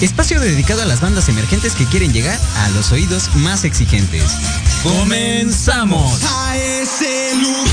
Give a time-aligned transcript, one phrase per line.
[0.00, 4.22] Espacio dedicado a las bandas emergentes que quieren llegar a los oídos más exigentes.
[4.84, 6.20] ¡Comenzamos!
[6.22, 7.66] A ese lugar.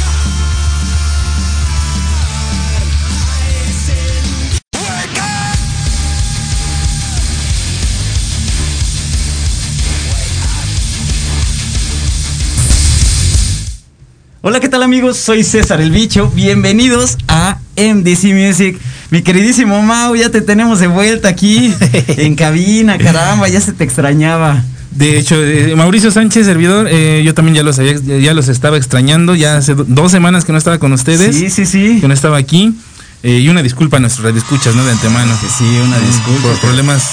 [14.41, 15.17] Hola, ¿qué tal amigos?
[15.17, 16.29] Soy César el Bicho.
[16.29, 18.79] Bienvenidos a MDC Music.
[19.09, 21.73] Mi queridísimo Mau, ya te tenemos de vuelta aquí
[22.07, 24.63] en cabina, caramba, ya se te extrañaba.
[24.91, 28.77] De hecho, eh, Mauricio Sánchez, servidor, eh, yo también ya los había, ya los estaba
[28.77, 31.35] extrañando, ya hace dos semanas que no estaba con ustedes.
[31.35, 31.99] Sí, sí, sí.
[31.99, 32.73] Que no estaba aquí.
[33.21, 34.85] Eh, y una disculpa a nuestros radioescuchas, ¿no?
[34.85, 35.37] De antemano.
[35.41, 36.47] Que sí, una disculpa.
[36.47, 37.03] Por problemas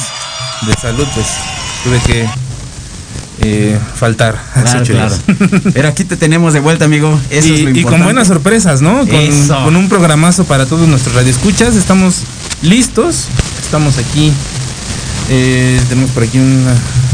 [0.67, 1.27] de salud, pues
[1.83, 2.29] tuve que
[3.41, 4.41] eh, faltar.
[4.63, 5.15] Claro, claro.
[5.73, 7.19] Pero aquí te tenemos de vuelta, amigo.
[7.31, 9.07] Eso y, es lo y con buenas sorpresas, ¿no?
[9.07, 11.75] Con, con, un programazo para todos nuestros radioescuchas.
[11.75, 12.23] Estamos
[12.63, 13.27] listos.
[13.63, 14.33] Estamos aquí.
[15.31, 16.65] Eh, tenemos por aquí un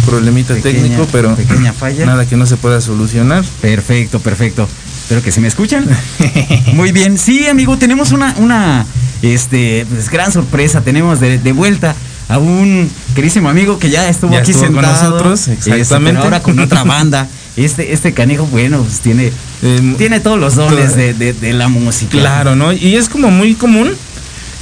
[0.04, 2.06] problemita técnico, pero pequeña falla.
[2.06, 3.44] nada que no se pueda solucionar.
[3.60, 4.68] Perfecto, perfecto.
[5.02, 5.86] Espero que se me escuchan.
[6.74, 7.18] Muy bien.
[7.18, 8.86] Sí, amigo, tenemos una, una
[9.22, 10.82] este, pues, gran sorpresa.
[10.82, 11.94] Tenemos de, de vuelta
[12.28, 14.74] a un querísimo amigo que ya estuvo aquí sentado.
[14.74, 16.20] Con nosotros, este, exactamente.
[16.20, 17.26] ahora con otra banda.
[17.56, 19.32] Este, este canijo, bueno, pues tiene,
[19.62, 22.12] em, tiene todos los dones de, la música.
[22.12, 22.72] Claro, ¿no?
[22.72, 23.90] Y es como muy común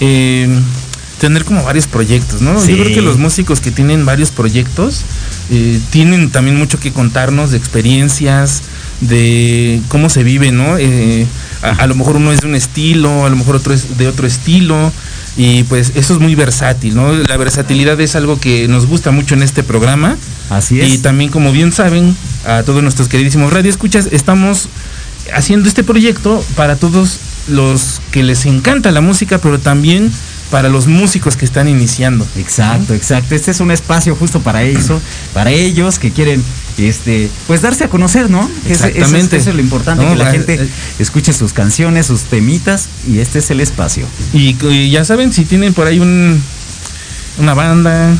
[0.00, 0.62] em,
[1.18, 2.54] tener como varios proyectos, ¿no?
[2.64, 5.02] Yo creo que los músicos que tienen varios proyectos
[5.50, 8.62] eh, tienen también mucho que contarnos de experiencias,
[9.00, 10.78] de cómo se vive, ¿no?
[10.78, 11.26] Eh,
[11.62, 14.26] a, lo mejor uno es de un estilo, a lo mejor otro es de otro
[14.26, 14.92] estilo.
[15.36, 17.12] Y pues eso es muy versátil, ¿no?
[17.12, 20.16] La versatilidad es algo que nos gusta mucho en este programa.
[20.48, 20.94] Así es.
[20.94, 22.16] Y también, como bien saben,
[22.46, 24.68] a todos nuestros queridísimos radioescuchas, estamos
[25.34, 27.18] haciendo este proyecto para todos
[27.48, 30.10] los que les encanta la música, pero también
[30.50, 32.26] para los músicos que están iniciando.
[32.36, 33.34] Exacto, exacto.
[33.34, 35.00] Este es un espacio justo para eso,
[35.32, 36.42] para ellos que quieren
[36.78, 38.48] este, pues darse a conocer, ¿no?
[38.68, 39.36] Exactamente.
[39.36, 43.50] Eso, es lo importante, que la gente escuche sus canciones, sus temitas, y este es
[43.50, 44.06] el espacio.
[44.32, 46.40] Y, y ya saben, si tienen por ahí un,
[47.38, 48.14] una banda,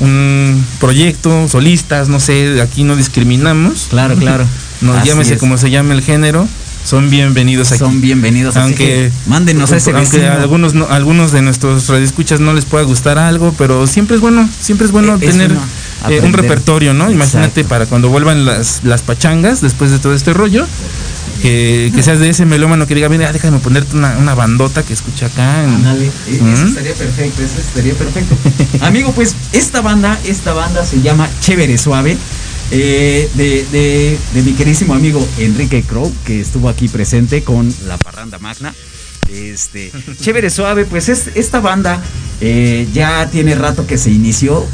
[0.00, 3.86] un proyecto, solistas, no sé, aquí no discriminamos.
[3.90, 4.46] Claro, claro.
[4.80, 6.46] No, llámese como se llame el género
[6.84, 7.78] son bienvenidos aquí.
[7.78, 8.56] Son bienvenidos.
[8.56, 13.18] Aunque mándenos a ese Aunque a algunos algunos de nuestros radioescuchas no les pueda gustar
[13.18, 15.56] algo, pero siempre es bueno, siempre es bueno eh, tener
[16.10, 17.10] eh, un repertorio, ¿no?
[17.10, 20.66] Imagínate para cuando vuelvan las, las pachangas después de todo este rollo.
[21.42, 24.94] Que, que, seas de ese melómano que diga, mira, déjame ponerte una, una bandota que
[24.94, 25.64] escucha acá.
[25.64, 26.68] Ándale, e-, eso ¿Mm?
[26.68, 28.34] estaría perfecto, eso estaría perfecto.
[28.80, 32.16] Amigo, pues esta banda, esta banda se llama Chévere Suave.
[32.76, 38.74] Eh, de, mi querísimo amigo Enrique Crow, que estuvo aquí presente con la parranda magna.
[39.32, 42.02] Este, chévere suave, pues es, esta banda
[42.40, 44.66] eh, ya tiene rato que se inició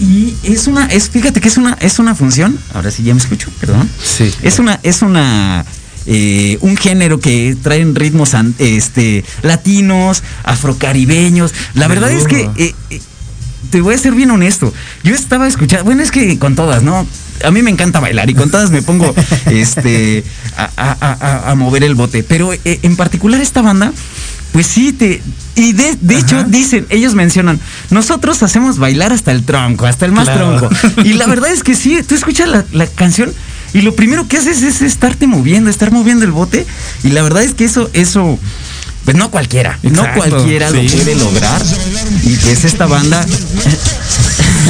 [0.00, 2.58] y es una, es, fíjate que es una, es una función.
[2.72, 3.86] Ahora sí ya me escucho, perdón.
[4.02, 4.32] Sí.
[4.42, 5.66] Es una, es una
[6.06, 11.52] eh, un género que traen ritmos este, latinos, afrocaribeños.
[11.74, 12.74] La verdad es que
[13.70, 14.72] te voy a ser bien honesto.
[15.04, 17.06] Yo estaba escuchando, bueno, es que con todas, ¿no?
[17.44, 19.14] A mí me encanta bailar y con todas me pongo
[19.46, 20.24] este,
[20.56, 22.22] a, mover el bote.
[22.22, 23.92] Pero eh, en particular esta banda,
[24.52, 25.22] pues sí, te.
[25.54, 27.60] Y de, hecho, dicen, ellos mencionan,
[27.90, 30.70] nosotros hacemos bailar hasta el tronco, hasta el más tronco.
[31.04, 33.32] Y la verdad es que sí, tú escuchas la, la canción
[33.74, 36.66] y lo primero que haces es estarte moviendo, estar moviendo el bote.
[37.04, 38.38] Y la verdad es que eso, eso
[39.04, 41.62] pues no cualquiera, no cualquiera lo puede lograr.
[42.22, 43.24] Y pues esta banda,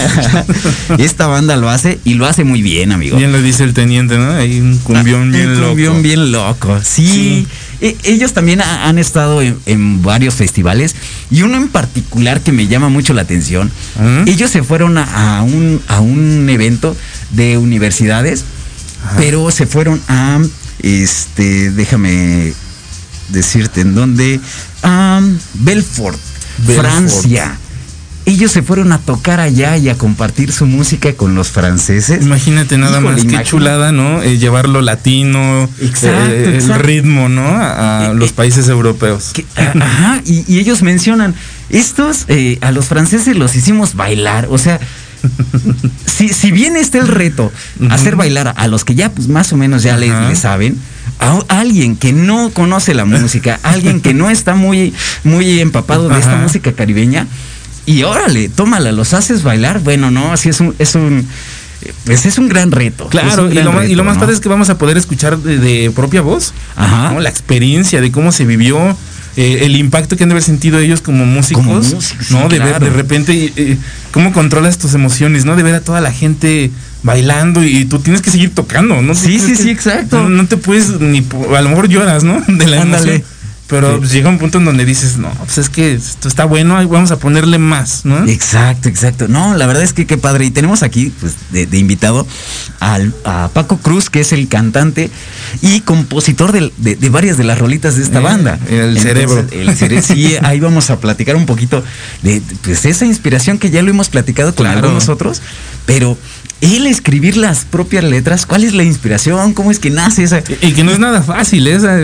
[0.99, 3.17] esta banda lo hace y lo hace muy bien, amigo.
[3.17, 4.33] Bien lo dice el teniente, ¿no?
[4.33, 5.63] Hay un cumbión ah, bien loco.
[5.63, 7.47] Un cumbión bien loco, sí.
[7.81, 10.95] E, ellos también han estado en, varios festivales
[11.31, 13.71] y uno en particular que me llama mucho la atención.
[14.27, 16.97] Ellos se fueron a, un, a un evento
[17.31, 18.45] de universidades,
[19.17, 20.41] pero se fueron a,
[20.81, 22.53] este, déjame
[23.31, 24.41] decirte en dónde.
[25.55, 26.19] Belfort,
[26.67, 27.59] Francia.
[28.25, 32.23] Ellos se fueron a tocar allá y a compartir su música con los franceses.
[32.23, 34.23] Imagínate nada más qué chulada, ¿no?
[34.23, 37.49] Eh, llevarlo latino, eh, el ritmo, ¿no?
[37.49, 39.33] A, eh, los países europeos.
[39.57, 41.35] ajá, y, ellos mencionan,
[41.69, 42.27] estos
[42.61, 44.79] a los franceses los hicimos bailar, o sea,
[46.07, 47.51] si, si bien está el reto,
[47.91, 50.79] hacer bailar a los que ya pues más o menos ya les saben,
[51.19, 54.93] a alguien que no conoce la música, alguien que no está muy,
[55.25, 57.27] muy empapado de esta música caribeña,
[57.87, 61.27] y órale, tómala, los haces bailar, bueno, no, así es un, es un
[62.05, 63.09] pues es un gran reto.
[63.09, 66.23] Claro, y, lo, y, lo, más padre es que vamos a poder escuchar de, propia
[66.23, 67.19] voz Ajá.
[67.19, 68.97] la experiencia de cómo se vivió.
[69.35, 71.97] Eh, el impacto que han de haber sentido ellos como músicos,
[72.31, 72.51] ¿no?
[72.51, 73.79] de ver de repente eh,
[74.11, 75.57] cómo controlas tus emociones, ¿no?
[75.57, 76.71] De ver a toda la gente
[77.03, 79.15] bailando y tú tienes que seguir tocando, ¿no?
[79.15, 80.29] Sí, sí, sí, exacto.
[80.29, 82.41] No, te puedes ni, a lo mejor lloras, ¿no?
[82.47, 83.25] De la Ándale.
[83.69, 86.75] Pero pues, llega un punto en donde dices, no, pues es que esto está bueno,
[86.89, 88.27] vamos a ponerle más, ¿no?
[88.27, 89.29] Exacto, exacto.
[89.29, 90.45] No, la verdad es que qué padre.
[90.45, 92.27] Y tenemos aquí, pues, de, invitado
[92.81, 95.11] al, a Paco Cruz, que es el cantante
[95.63, 98.59] y compositor de, varias de las rolitas de esta eh, banda.
[98.69, 99.47] El cerebro.
[99.51, 100.07] El cerebro.
[100.07, 101.83] Sí, ahí vamos a platicar un poquito
[102.23, 105.41] de pues, esa inspiración que ya lo hemos platicado con algunos otros,
[105.87, 106.19] pero
[106.63, 109.53] él escribir las propias letras, ¿cuál es la inspiración?
[109.53, 110.43] ¿Cómo es que nace esa?
[110.63, 111.99] Y que no es nada fácil, esa.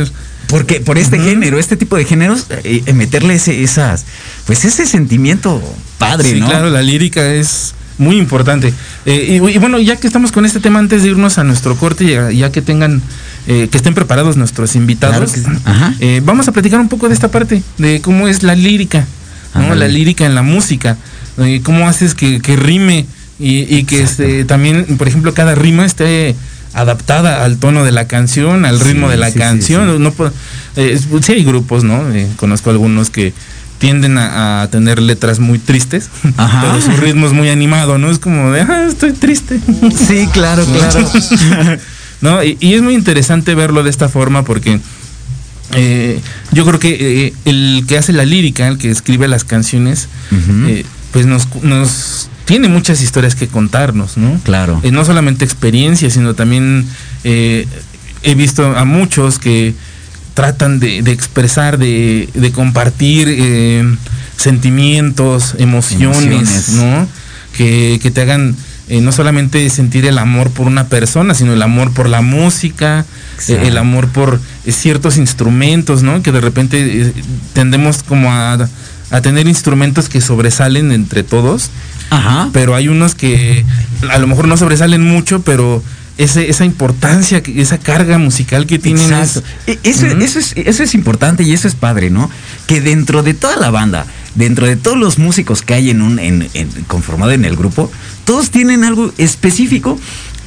[0.48, 4.04] Porque por este género, este tipo de géneros, eh, eh, meterle ese, esas,
[4.46, 5.62] pues ese sentimiento
[5.98, 8.72] padre, sí, claro, la lírica es muy importante.
[9.06, 12.06] Eh, y, bueno, ya que estamos con este tema, antes de irnos a nuestro corte,
[12.06, 13.02] ya, ya que tengan,
[13.46, 15.34] que estén preparados nuestros invitados,
[16.22, 19.06] vamos a platicar un poco de esta parte, de cómo es la lírica,
[19.54, 19.74] ¿no?
[19.74, 20.96] la lírica en la música,
[21.62, 23.06] cómo haces que, que rime
[23.40, 26.34] y, que este, también, por ejemplo, cada rima esté
[26.74, 29.88] adaptada al tono de la canción, al ritmo de la canción.
[29.88, 30.12] Sí, no
[30.76, 32.10] eh, sí hay grupos, ¿no?
[32.12, 33.32] Eh, conozco algunos que
[33.78, 38.10] tienden a, tener letras muy tristes, pero su ritmo es muy animado, ¿no?
[38.10, 39.60] Es como de, ah, estoy triste.
[40.08, 41.78] Sí, claro, claro.
[42.20, 42.42] ¿No?
[42.42, 44.80] Y, es muy interesante verlo de esta forma porque
[45.74, 50.08] eh, yo creo que el que hace la lírica, el que escribe las canciones,
[51.12, 54.40] pues nos, nos tiene muchas historias que contarnos, ¿no?
[54.42, 54.80] Claro.
[54.90, 56.86] no solamente experiencias, sino también
[57.22, 57.68] eh,
[58.22, 59.74] he visto a muchos que
[60.32, 63.84] tratan de, expresar, de, compartir eh,
[64.38, 67.06] sentimientos, emociones, ¿no?
[67.54, 68.56] Que, te hagan
[68.88, 73.04] eh, no solamente sentir el amor por una persona, sino el amor por la música,
[73.46, 76.22] eh, el amor por eh, ciertos instrumentos, ¿no?
[76.22, 77.12] Que de repente
[77.52, 78.56] tendemos como a,
[79.10, 81.70] a tener instrumentos que sobresalen entre todos,
[82.10, 82.50] Ajá.
[82.52, 83.64] pero hay unos que
[84.10, 85.82] a lo mejor no sobresalen mucho, pero
[86.16, 89.48] ese, esa importancia, esa carga musical que tienen es- Exacto.
[89.66, 92.28] E- Eso, eso, es, eso es importante y eso es padre, ¿no?
[92.66, 96.18] Que dentro de toda la banda, dentro de todos los músicos que hay en un,
[96.18, 97.90] en, en- conformado en el grupo,
[98.24, 99.98] todos tienen algo específico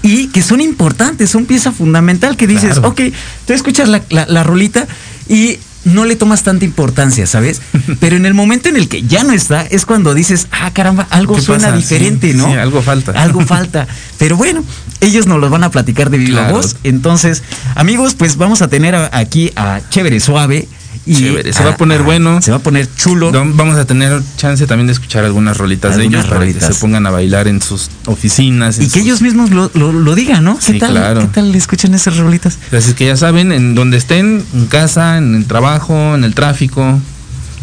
[0.04, 2.90] y que son importantes, son pieza fundamental que dices, Claro.
[2.90, 3.02] ok,
[3.48, 4.88] tú escuchas la, la, la rolita
[5.30, 7.62] y no le tomas tanta importancia, ¿sabes?
[8.00, 11.08] Pero en el momento en el que ya no está, es cuando dices, ah, caramba,
[11.10, 11.78] algo ¿Qué suena pasa?
[11.78, 12.46] diferente, Sí, ¿no?
[12.48, 13.12] sí, algo falta.
[13.14, 13.88] Algo falta.
[14.18, 14.64] Pero bueno,
[15.00, 16.56] ellos nos los van a platicar de viva Claro.
[16.58, 16.76] voz.
[16.84, 17.42] Entonces,
[17.76, 20.68] amigos, pues vamos a tener aquí a Chévere Suave.
[21.06, 22.42] Y Chévere, se va a poner bueno.
[22.44, 23.32] Se va a poner chulo.
[23.32, 26.74] Vam- Vamos a tener chance también de escuchar algunas rolitas de ellos para que se
[26.76, 28.78] pongan a bailar en sus oficinas.
[28.78, 30.58] en Y que sus- ellos mismos lo, lo- lo digan, ¿no?
[30.60, 30.92] ¿Qué Sí, tal?
[30.92, 31.22] claro.
[31.22, 32.60] ¿Qué tal escuchan esas rolitas?
[32.72, 37.00] Así que ya saben, en donde estén, en casa, en el trabajo, en el tráfico,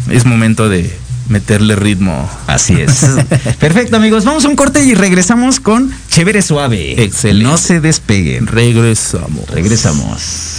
[0.09, 0.93] es momento de
[1.29, 2.29] meterle ritmo.
[2.47, 3.05] Así es.
[3.59, 4.25] Perfecto, amigos.
[4.25, 7.01] Vamos a un corte y regresamos con Chévere Suave.
[7.03, 7.49] Excelente.
[7.49, 8.47] No se despeguen.
[8.47, 9.47] Regresamos.
[9.49, 10.58] Regresamos.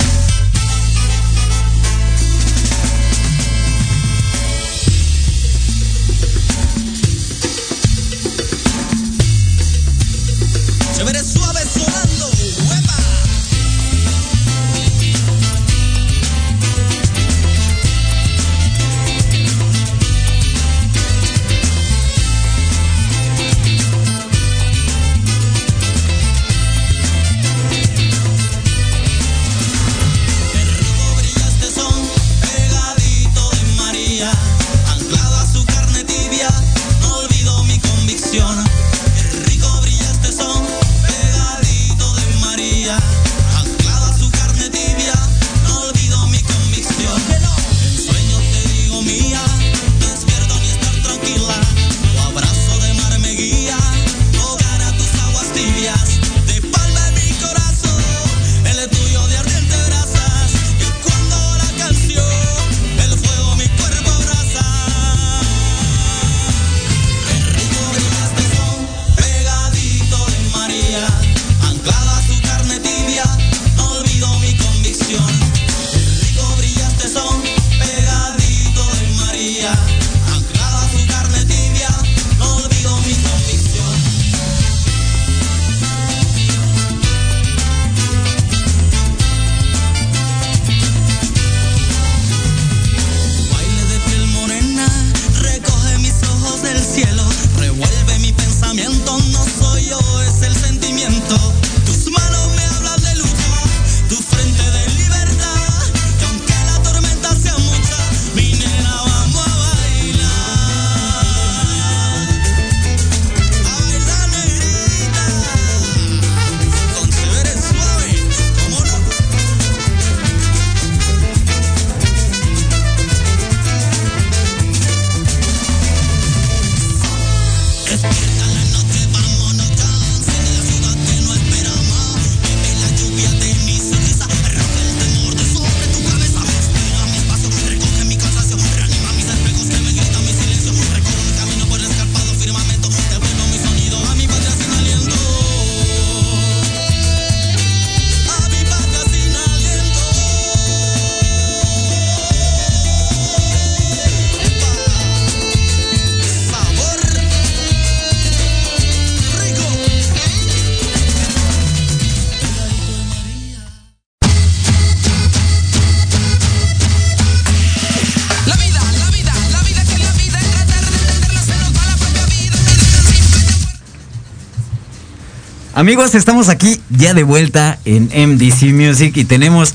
[175.81, 179.73] Amigos, estamos aquí ya de vuelta en MDC Music y tenemos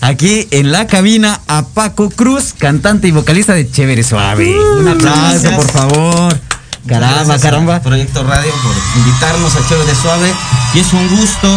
[0.00, 4.54] aquí en la cabina a Paco Cruz, cantante y vocalista de Chévere Suave.
[4.78, 5.54] Un aplauso, gracias.
[5.56, 6.40] por favor.
[6.86, 7.82] Caramba, Gracias caramba.
[7.82, 10.32] Proyecto Radio por invitarnos a Chévere Suave.
[10.74, 11.48] Y es un gusto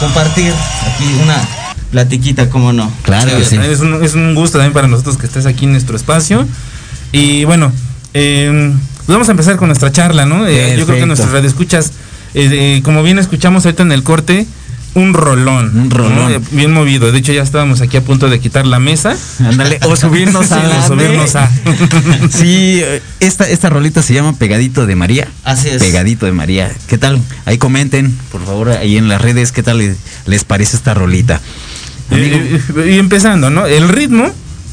[0.00, 0.50] compartir
[0.86, 1.46] aquí una
[1.90, 2.90] platiquita, cómo no.
[3.02, 3.56] Claro que sí.
[3.56, 6.48] Es un, es un gusto también para nosotros que estés aquí en nuestro espacio.
[7.12, 7.72] Y bueno,
[8.14, 8.72] eh,
[9.08, 10.46] pues vamos a empezar con nuestra charla, ¿no?
[10.46, 11.90] Eh, yo creo que nuestras radioescuchas, eh,
[12.34, 14.46] eh, como bien escuchamos ahorita en el corte,
[14.94, 15.78] un rolón.
[15.78, 16.14] Un rolón.
[16.16, 16.30] ¿no?
[16.30, 17.12] Eh, Bien movido.
[17.12, 19.16] De hecho, ya estábamos aquí a punto de quitar la mesa.
[19.44, 21.48] Ándale, o subirnos a Sí, o subirnos a.
[22.30, 25.28] Sí, eh, esta, esta rolita se llama Pegadito de María.
[25.44, 25.82] Así es.
[25.82, 26.70] Pegadito de María.
[26.88, 27.20] ¿Qué tal?
[27.44, 31.40] Ahí comenten, por favor, ahí en las redes, ¿qué tal les, les parece esta rolita?
[32.10, 33.66] Amigo, Eh, y empezando, ¿no?
[33.66, 34.32] El ritmo,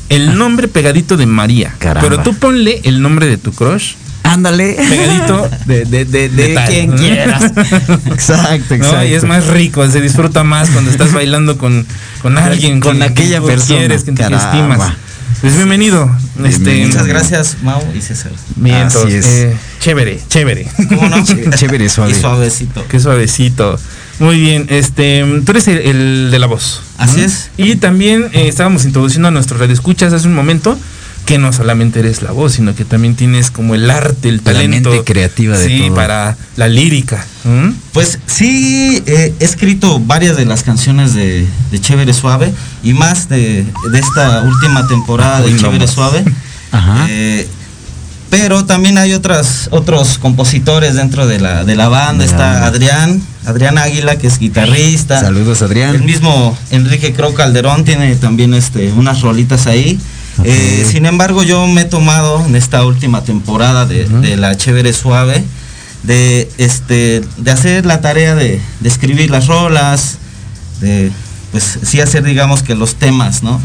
[0.09, 1.75] el nombre pegadito de María.
[1.77, 2.09] Caramba.
[2.09, 3.93] Pero tú ponle el nombre de tu crush.
[4.35, 4.73] Ándale.
[4.73, 6.95] Pegadito de, de, de, de de tal, quien ¿no?
[6.97, 7.43] quieras.
[7.43, 8.77] Exacto, exacto.
[8.77, 9.03] ¿no?
[9.05, 11.85] Y es más rico, se disfruta más cuando estás bailando con,
[12.21, 14.93] con alguien, Con aquella que persona, quieres, que, estimas.
[15.41, 16.09] Pues bienvenido.
[16.45, 16.85] Este.
[16.85, 18.31] Muchas gracias, Mau y César.
[18.85, 19.25] Así es.
[19.25, 20.65] eh, chévere, chévere.
[20.89, 21.17] ¿Cómo no?
[21.25, 22.11] Ch- chévere, suave.
[22.11, 22.85] Y suavecito.
[22.87, 23.77] Qué suavecito.
[24.19, 26.81] Muy bien, este, tú eres el, el de la voz.
[26.97, 27.25] Así ¿no?
[27.25, 27.49] es.
[27.57, 30.79] Y también eh, estábamos introduciendo a nuestros radioescuchas hace un momento
[31.25, 34.53] que no solamente eres la voz, sino que también tienes como el arte, el La
[34.53, 34.89] talento.
[34.91, 35.95] mente creativa de sí, todo.
[35.95, 37.25] para la lírica.
[37.93, 43.27] Pues sí, eh, he escrito varias de las canciones de, de Chévere Suave y más
[43.29, 45.87] de, de esta última temporada de Uy, no Chévere.
[45.87, 46.23] Suave.
[46.71, 47.07] Ajá.
[47.09, 47.47] Eh,
[48.29, 52.23] pero también hay otras, otros compositores dentro de la, de la banda.
[52.25, 52.65] De la Está.
[52.65, 55.21] Adrián, Adrián Águila, que es guitarrista.
[55.21, 55.95] Saludos, Adrián.
[55.95, 59.99] El mismo Enrique Crow Calderón tiene también este, unas rolitas ahí.
[60.43, 64.91] Eh, sin embargo, yo me he tomado en esta última temporada de, de La Chévere
[64.93, 65.43] Suave
[66.03, 70.17] de, este, de hacer la tarea de, de escribir las rolas,
[70.81, 71.11] de
[71.51, 73.61] pues sí hacer digamos que los temas, ¿no?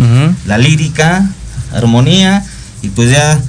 [0.46, 1.28] La lírica,
[1.74, 2.44] armonía
[2.82, 3.40] y pues ya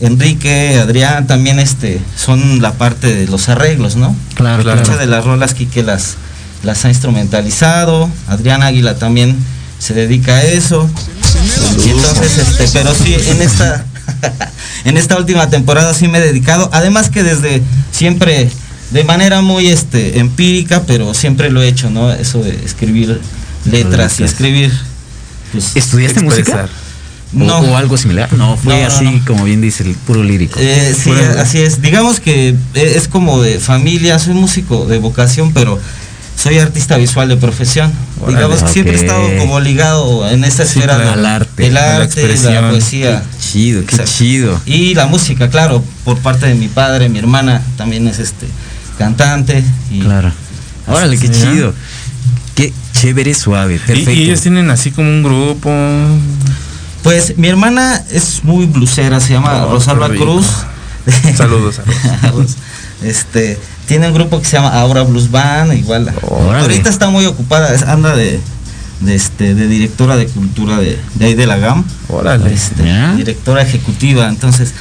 [0.00, 4.14] Enrique, Adrián también este son la parte de los arreglos, ¿no?
[4.34, 4.80] Claro, Claro.
[4.80, 6.16] Muchas de las rolas Quique las,
[6.62, 8.10] las ha instrumentalizado.
[8.28, 9.34] Adrián Águila también
[9.78, 10.90] se dedica a eso.
[11.86, 13.84] Entonces, este, pero sí, en esta,
[14.84, 16.68] en esta última temporada sí me he dedicado.
[16.72, 18.50] Además que desde siempre,
[18.90, 22.12] de manera muy este, empírica, pero siempre lo he hecho, ¿no?
[22.12, 23.20] Eso de escribir
[23.70, 24.72] letras y escribir.
[25.52, 26.40] Pues, ¿Estudiaste música?
[26.42, 26.68] Expresar.
[27.34, 27.58] ¿O, No.
[27.58, 28.32] o algo similar?
[28.34, 29.24] No, fue No, así no.
[29.26, 30.58] como bien dice el puro lírico.
[30.60, 31.82] Eh, sí, así es.
[31.82, 35.78] Digamos que eh, es como de familia, soy músico de vocación, pero
[36.46, 37.92] soy artista visual de profesión.
[38.26, 41.96] Digamos que siempre he estado como ligado en esta Sí, esfera del arte, el la
[41.96, 43.22] arte, la, poesía.
[43.22, 44.12] Qué chido, qué Exacto.
[44.18, 44.60] chido.
[44.66, 48.46] Y la música, claro, por parte de mi padre, mi hermana también es este
[48.98, 49.62] cantante.
[49.90, 50.32] Y Claro.
[50.88, 51.52] Órale, qué Sí, ¿no?
[51.52, 51.74] chido.
[52.54, 53.74] Qué chévere, suave.
[53.74, 54.10] Y, Perfecto.
[54.12, 55.70] y ellos tienen así como un grupo.
[57.02, 60.08] Pues mi hermana es muy blusera, se llama Oh, Rosalba.
[60.08, 60.46] Cruz.
[61.36, 61.80] Saludos
[62.32, 62.56] Ros.
[63.02, 66.12] este, tiene un grupo que se llama Aura Blues Band, igual.
[66.22, 66.62] Órale.
[66.62, 68.40] Ahorita está muy ocupada, es- anda de,
[69.00, 71.84] de este de directora de cultura de, de ahí de la GAM.
[72.08, 72.52] Órale.
[72.52, 72.82] Este,
[73.16, 74.72] directora ejecutiva, entonces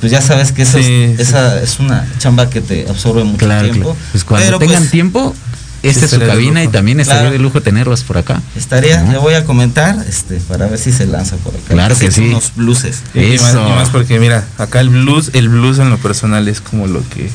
[0.00, 1.22] pues ya sabes que eso es- Sí, sí.
[1.22, 3.90] esa es una chamba que te absorbe mucho Claro, tiempo.
[3.94, 4.06] claro.
[4.12, 5.34] Pues cuando Pero, tengan pues, tiempo,
[5.82, 7.32] esta es su cabina y también estaría Claro.
[7.32, 8.40] de lujo tenerlos por acá.
[8.56, 9.12] Estaría, Ajá.
[9.12, 11.62] le voy a comentar, este, para ver si se lanza por acá.
[11.68, 12.28] Claro que sí.
[12.28, 13.02] Unos blueses.
[13.14, 13.66] Y- Y más, Eso.
[13.68, 17.00] y más porque mira, acá el blues, el blues en lo personal es como lo
[17.08, 17.28] que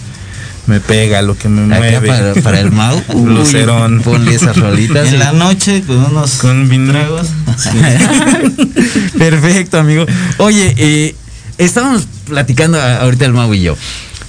[0.68, 2.08] me pega, lo que me Acá mueve.
[2.08, 3.02] para, para el Mau.
[3.14, 4.02] uy, Lucerón.
[4.02, 5.08] Ponle esas rolitas.
[5.10, 7.28] En la noche con unos Con vin- tragos.
[9.18, 10.06] Perfecto, amigo.
[10.38, 11.16] Oye, eh,
[11.58, 13.76] estábamos platicando a- ahorita el Mau y yo.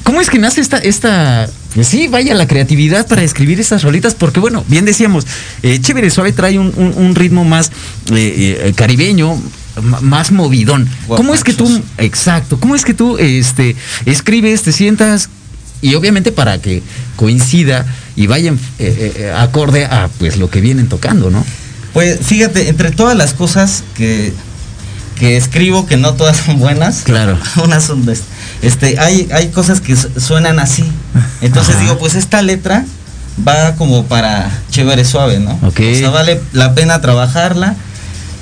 [0.02, 4.14] ¿Cómo es que nace esta, esta, pues sí, vaya la creatividad para escribir estas rolitas?
[4.14, 5.26] Porque bueno, bien decíamos,
[5.62, 7.70] eh, Chévere Suave trae un, un- un ritmo más
[8.12, 9.40] eh, eh, caribeño,
[10.02, 10.88] más movidón.
[11.08, 15.30] ¿Cómo es que tú, exacto, cómo es que tú este, escribes, te sientas
[15.84, 16.82] y obviamente para que
[17.16, 17.84] coincida
[18.16, 21.44] y vayan eh, eh, eh, acorde a pues lo que vienen tocando, ¿no?
[21.92, 24.32] Pues fíjate, entre todas las cosas que,
[25.18, 27.38] que escribo, que no todas son buenas, Claro.
[27.64, 28.04] unas son
[28.62, 30.84] este, hay, hay cosas que su- suenan así.
[31.42, 31.84] Entonces Ajá.
[31.84, 32.86] digo, pues esta letra
[33.46, 35.58] va como para chévere suave, ¿no?
[35.62, 37.76] O sea, vale la pena trabajarla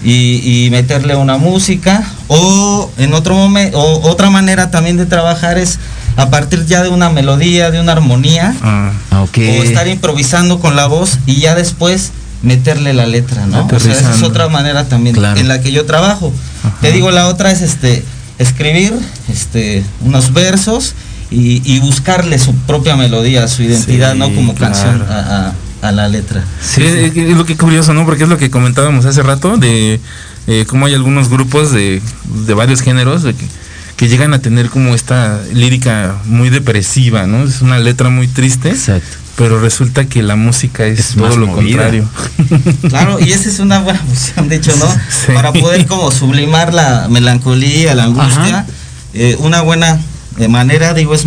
[0.05, 2.07] y, y meterle una música.
[2.29, 5.79] O en otro momento, o otra manera también de trabajar es
[6.17, 10.87] a partir ya de una melodía, de una armonía, Ah, o estar improvisando con la
[10.87, 13.67] voz y ya después meterle la letra, ¿no?
[13.71, 15.39] O sea, esa es otra manera también Claro.
[15.41, 16.33] en la que yo trabajo.
[16.65, 16.77] Ajá.
[16.81, 18.05] Te digo, la otra es este
[18.39, 18.93] escribir
[19.29, 20.95] este unos versos
[21.31, 24.35] y, y buscarle su propia melodía, su identidad, Sí, ¿no?
[24.35, 24.75] Como claro.
[24.75, 25.53] canción a, a-
[25.89, 26.45] a la letra.
[26.61, 28.05] Sí, es, es lo que curioso, ¿no?
[28.05, 29.99] Porque es lo que comentábamos hace rato de
[30.47, 32.01] eh, cómo hay algunos grupos de,
[32.47, 33.45] de varios géneros de que,
[34.03, 37.45] que llegan a tener como esta lírica muy depresiva, ¿no?
[37.45, 38.71] Es una letra muy triste.
[38.71, 39.17] Exacto.
[39.37, 41.85] pero resulta que la música es, Es todo lo movida.
[41.85, 42.09] contrario.
[42.89, 44.87] Claro, y esa es una buena función, de hecho, ¿no?
[45.09, 45.31] Sí.
[45.33, 48.67] Para poder como sublimar la melancolía, la angustia,
[49.15, 50.01] eh, una buena
[50.39, 51.25] eh, manera, digo, es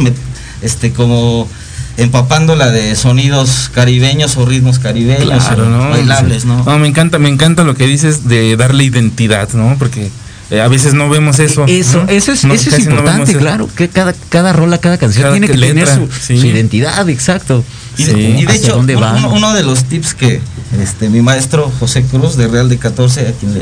[0.61, 1.47] este como
[1.95, 5.89] empapándola de sonidos caribeños o ritmos caribeños Claro, o ¿no?
[5.91, 6.65] bailables, ¿no?
[6.77, 9.77] me encanta, me encanta lo que dices de darle identidad, ¿no?
[9.79, 10.11] Porque
[10.51, 11.65] eh, a veces no vemos eso.
[11.67, 12.09] Eso, ¿no?
[12.11, 13.39] eso es, No, eso es no importante, eso.
[13.39, 13.69] claro.
[13.75, 16.37] Que cada, cada rola, cada canción Cada tiene que letra, tener su, sí.
[16.39, 17.63] su identidad, exacto.
[17.97, 18.11] Y, Sí.
[18.13, 19.13] de- y de ¿Hacia hecho, dónde un- va?
[19.13, 20.41] uno, uno de los tips que
[20.81, 23.61] este mi maestro José Cruz de Real de 14, a quien le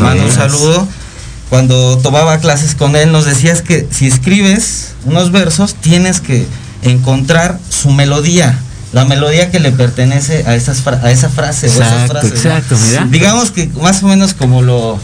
[0.00, 0.86] mando un saludo,
[1.50, 6.46] cuando tomaba clases con él nos decía es que si escribes unos versos tienes que
[6.82, 8.58] encontrar su melodía,
[8.92, 12.30] la melodía que le pertenece a esas fra- a esa frase o esas Exacto, frases.
[12.32, 12.36] ¿no?
[12.50, 13.06] exacto, mira.
[13.10, 14.98] Digamos que más o menos como lo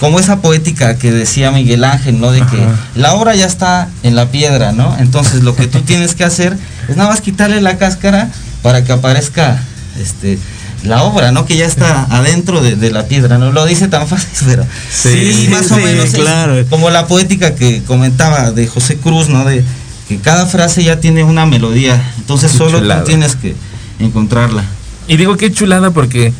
[0.00, 2.32] como esa poética que decía Miguel Ángel, ¿no?
[2.32, 2.74] De que Ajá.
[2.94, 4.96] la obra ya está en la piedra, ¿no?
[4.98, 6.56] Entonces lo que tú tienes que hacer
[6.88, 8.30] es nada más quitarle la cáscara
[8.62, 9.62] para que aparezca
[10.00, 10.38] este
[10.84, 11.44] la obra, ¿no?
[11.44, 15.48] Que ya está adentro de, de la piedra, no lo dice tan fácil, pero Sí,
[15.50, 16.64] más o menos claro.
[16.70, 19.44] como la poética que comentaba de José Cruz, ¿no?
[19.44, 19.62] De
[20.08, 23.02] que cada frase ya tiene una melodía, entonces Qué solo chulada.
[23.04, 23.54] tú tienes que
[23.98, 24.64] encontrarla.
[25.06, 26.32] Y digo qué chulada porque,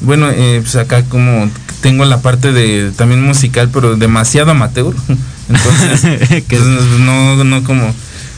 [0.00, 1.48] bueno, eh, pues acá como
[1.84, 4.94] tengo la parte de también musical, pero demasiado amateur.
[5.50, 6.00] Entonces,
[6.48, 6.62] Que- pues,
[7.00, 7.94] no, no como,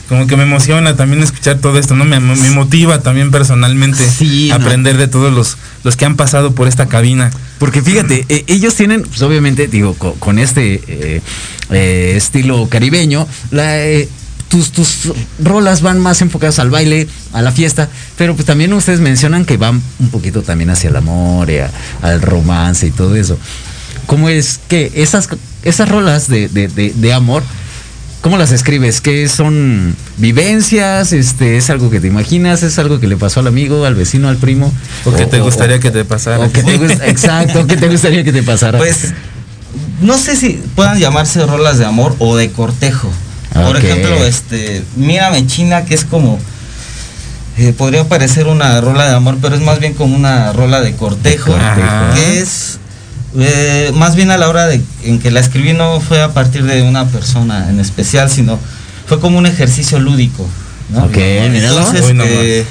[0.09, 2.03] como que me emociona también escuchar todo esto, ¿no?
[2.03, 4.55] Me, me motiva también personalmente Sí, no.
[4.55, 7.31] aprender de todos los, los que han pasado por esta cabina.
[7.57, 11.21] Porque fíjate, eh, ellos tienen, pues obviamente, digo, co- con, este eh,
[11.71, 14.09] eh, estilo caribeño, la, eh,
[14.49, 15.11] tus, tus
[15.43, 19.57] rolas van más enfocadas al baile, a la fiesta, pero pues también ustedes mencionan que
[19.57, 23.37] van un poquito también hacia el amor, y a- al romance y todo eso.
[24.05, 25.27] ¿Cómo es que esas,
[25.63, 27.43] esas rolas de, de, de, de amor,
[28.21, 29.01] cómo las escribes?
[29.01, 31.11] ¿Qué son vivencias?
[31.11, 32.63] Este, ¿Es algo que te imaginas?
[32.63, 34.71] ¿Es algo que le pasó al amigo, al vecino, al primo?
[35.05, 36.39] ¿O qué te gustaría que te pasara?
[36.39, 36.75] o que te
[37.09, 38.77] exacto, ¿qué te gustaría que te pasara?
[38.77, 39.13] Pues
[40.01, 43.11] no sé si puedan llamarse rolas de amor o de cortejo.
[43.65, 46.39] Por ejemplo, este, Mírame China, que es como
[47.57, 50.93] eh, podría parecer una rola de amor, pero es más bien como una rola de
[50.95, 51.53] cortejo,
[52.15, 52.77] que es
[53.39, 56.63] eh, más bien a la hora de en que la escribí no fue a partir
[56.63, 58.59] de una persona en especial, sino
[59.07, 60.47] fue como un ejercicio lúdico.
[60.89, 61.03] ¿no?
[61.05, 61.17] Ok.
[61.17, 62.27] Entonces, nomás.
[62.31, 62.65] eh,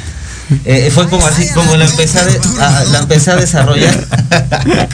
[0.64, 4.06] eh, fue como así, como la empecé a, de- a- la empecé a desarrollar.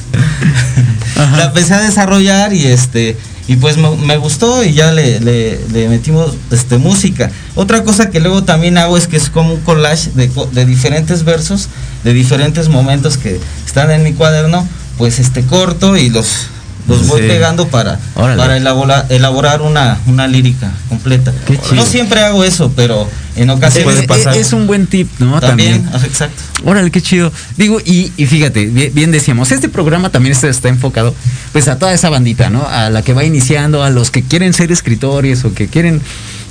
[1.36, 3.16] la empecé a desarrollar y este
[3.48, 7.30] y pues me, gustó y ya le, metimos este música.
[7.54, 11.24] Otra cosa que luego también hago es que es como un collage de, de diferentes
[11.24, 11.68] versos,
[12.04, 16.48] de diferentes momentos que están en mi cuaderno, pues este corto y los
[16.88, 17.28] los voy Sí.
[17.28, 18.36] pegando para, Órale.
[18.38, 21.32] para elaborar, elaborar una, una lírica completa.
[21.46, 21.74] Qué chido.
[21.76, 24.36] No siempre hago eso, pero en ocasiones Eh, pasar.
[24.36, 25.40] Es un buen tip, ¿no?
[25.40, 26.42] también, exacto.
[26.64, 27.32] Órale, qué chido.
[27.56, 31.14] Digo, y, y fíjate, bien, bien decíamos, este programa también está, está enfocado
[31.52, 32.66] pues a toda esa bandita, ¿no?
[32.68, 36.00] A la que va iniciando, a los que quieren ser escritores o que quieren,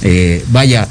[0.02, 0.88] eh, vaya,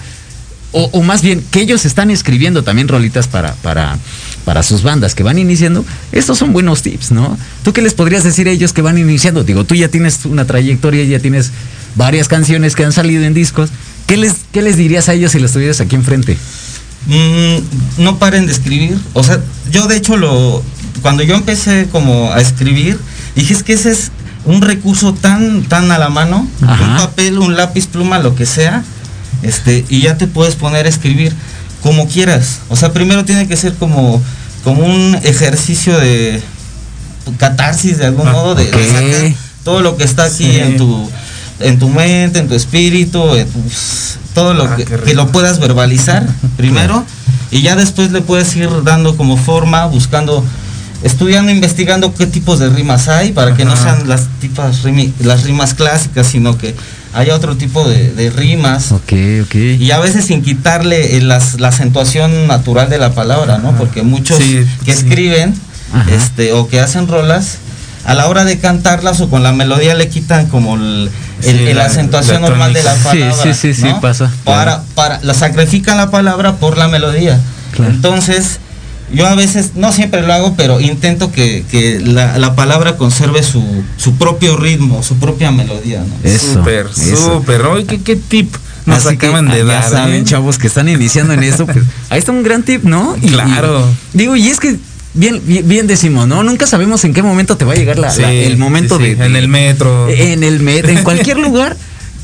[0.73, 3.99] o, o más bien que ellos están escribiendo también rolitas para, para,
[4.45, 5.85] para sus bandas que van iniciando.
[6.13, 7.37] Estos son buenos tips, ¿no?
[7.65, 9.45] ¿Tú qué les podrías decir a ellos que van iniciando?
[9.45, 11.51] Digo, tú ya tienes una trayectoria, ya tienes
[11.97, 13.71] varias canciones que han salido en discos.
[14.07, 16.37] ¿Qué les, qué les dirías a ellos si los tuvieras aquí enfrente?
[17.07, 18.99] Mm, no paren de escribir.
[19.15, 20.63] O sea, yo de hecho lo
[21.03, 22.99] cuando yo empecé como a escribir,
[23.35, 24.11] dije es que ese es
[24.45, 26.85] un recurso tan tan a la mano, Ajá.
[26.85, 28.85] un papel, un lápiz, pluma, lo que sea,
[29.43, 31.35] este y ya te puedes poner a escribir
[31.83, 32.61] como quieras.
[32.69, 34.23] O sea, primero tiene que ser como
[34.65, 36.43] como un ejercicio de
[37.39, 39.33] catarsis de algún Ah, modo de, sacar
[39.65, 40.59] todo lo que está aquí Sí.
[40.59, 41.11] en tu
[41.61, 45.59] en tu mente, en tu espíritu, en tus- todo lo Ah, que, que lo puedas
[45.61, 46.27] verbalizar
[46.57, 47.05] primero
[47.51, 50.43] y ya después le puedes ir dando como forma, buscando,
[51.03, 54.79] estudiando, investigando qué tipos de rimas hay para que no sean las tipas
[55.21, 56.75] las rimas clásicas, sino que
[57.13, 58.93] haya otro tipo de, de rimas.
[58.93, 59.13] Ok,
[59.45, 59.55] ok.
[59.55, 63.73] Y a veces sin quitarle el- las- la acentuación natural de la palabra, ¿no?
[63.77, 64.99] Porque muchos Sí, que sí.
[65.01, 65.55] escriben
[65.93, 66.11] Ajá.
[66.13, 67.59] este, o que hacen rolas,
[68.05, 71.11] a la hora de cantarlas o con la melodía le quitan como el,
[71.43, 72.95] el- Sí, el la- acentuación la normal de la.
[72.97, 73.35] Sí, palabra.
[73.43, 74.01] sí, sí, sí, ¿no?
[74.01, 77.39] pasa, Para, para, la sacrifican la palabra por la melodía.
[77.73, 77.91] Claro.
[77.93, 78.59] Entonces,
[79.13, 83.43] yo a veces, no siempre lo hago, pero intento que, que la, la palabra conserve
[83.43, 83.63] su,
[83.97, 86.29] su propio ritmo, su propia melodía, ¿no?
[86.29, 87.35] Eso, Súper, eso.
[87.35, 87.63] súper.
[87.63, 88.55] Oye, ¿qué, qué tip
[88.87, 89.83] nos Así que, acaban de dar?
[89.83, 90.25] Ya saben, eh?
[90.25, 91.67] chavos, que están iniciando en esto.
[91.67, 93.17] pues, ahí está un gran tip, ¿no?
[93.21, 93.89] Y- Claro.
[94.15, 94.77] y- digo, y es que
[95.15, 96.43] bien, bien, bien decimos, ¿no?
[96.43, 99.15] Nunca sabemos en qué momento te va a llegar la- Sí, la- el momento sí,
[99.15, 100.09] de, En el metro.
[100.09, 101.77] En el metro, en cualquier lugar.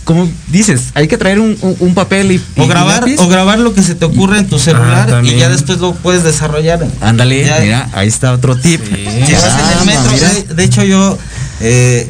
[0.07, 3.19] Como dices, hay que traer un, un- un papel y, O y grabar, lápiz.
[3.21, 6.23] o grabar lo que se te ocurre en tu celular y ya después lo puedes
[6.23, 6.87] desarrollar.
[7.01, 8.81] Ándale, Ya- mira, ahí está otro tip.
[9.29, 10.13] Ya vas en el metro.
[10.13, 10.29] mira.
[10.33, 11.19] De, de hecho, yo,
[11.61, 12.09] eh,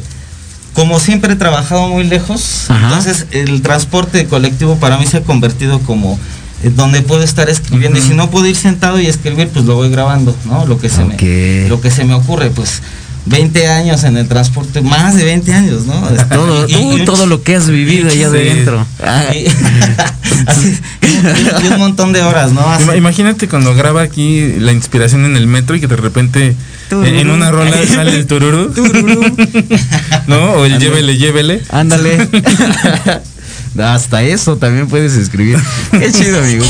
[0.73, 2.83] como siempre he trabajado muy lejos, Ajá.
[2.85, 6.19] entonces el transporte colectivo para mí se ha convertido como
[6.63, 9.73] eh, donde puedo estar escribiendo y si no puedo ir sentado y escribir, pues lo
[9.73, 10.67] voy grabando, ¿no?
[10.67, 12.81] Lo que se me, lo que se me ocurre, pues
[13.27, 15.93] 20 años en el transporte, más de 20 años, ¿no?
[16.29, 18.35] Todo, Y- tú, y- todo lo que has vivido allá Sí.
[18.37, 18.85] adentro.
[19.03, 19.45] Ah, y-
[20.47, 22.61] así, y- y un montón de horas, ¿no?
[22.61, 26.55] Así- Imagínate cuando graba aquí la inspiración en el metro y que de repente
[26.89, 27.07] Tururú.
[27.07, 28.71] en una rola sale el tururú.
[30.27, 30.51] ¿No?
[30.53, 31.61] O el llévele, llévele.
[31.69, 32.27] Ándale.
[33.83, 35.59] Hasta eso también puedes escribir.
[35.91, 36.65] Qué chido, amigo.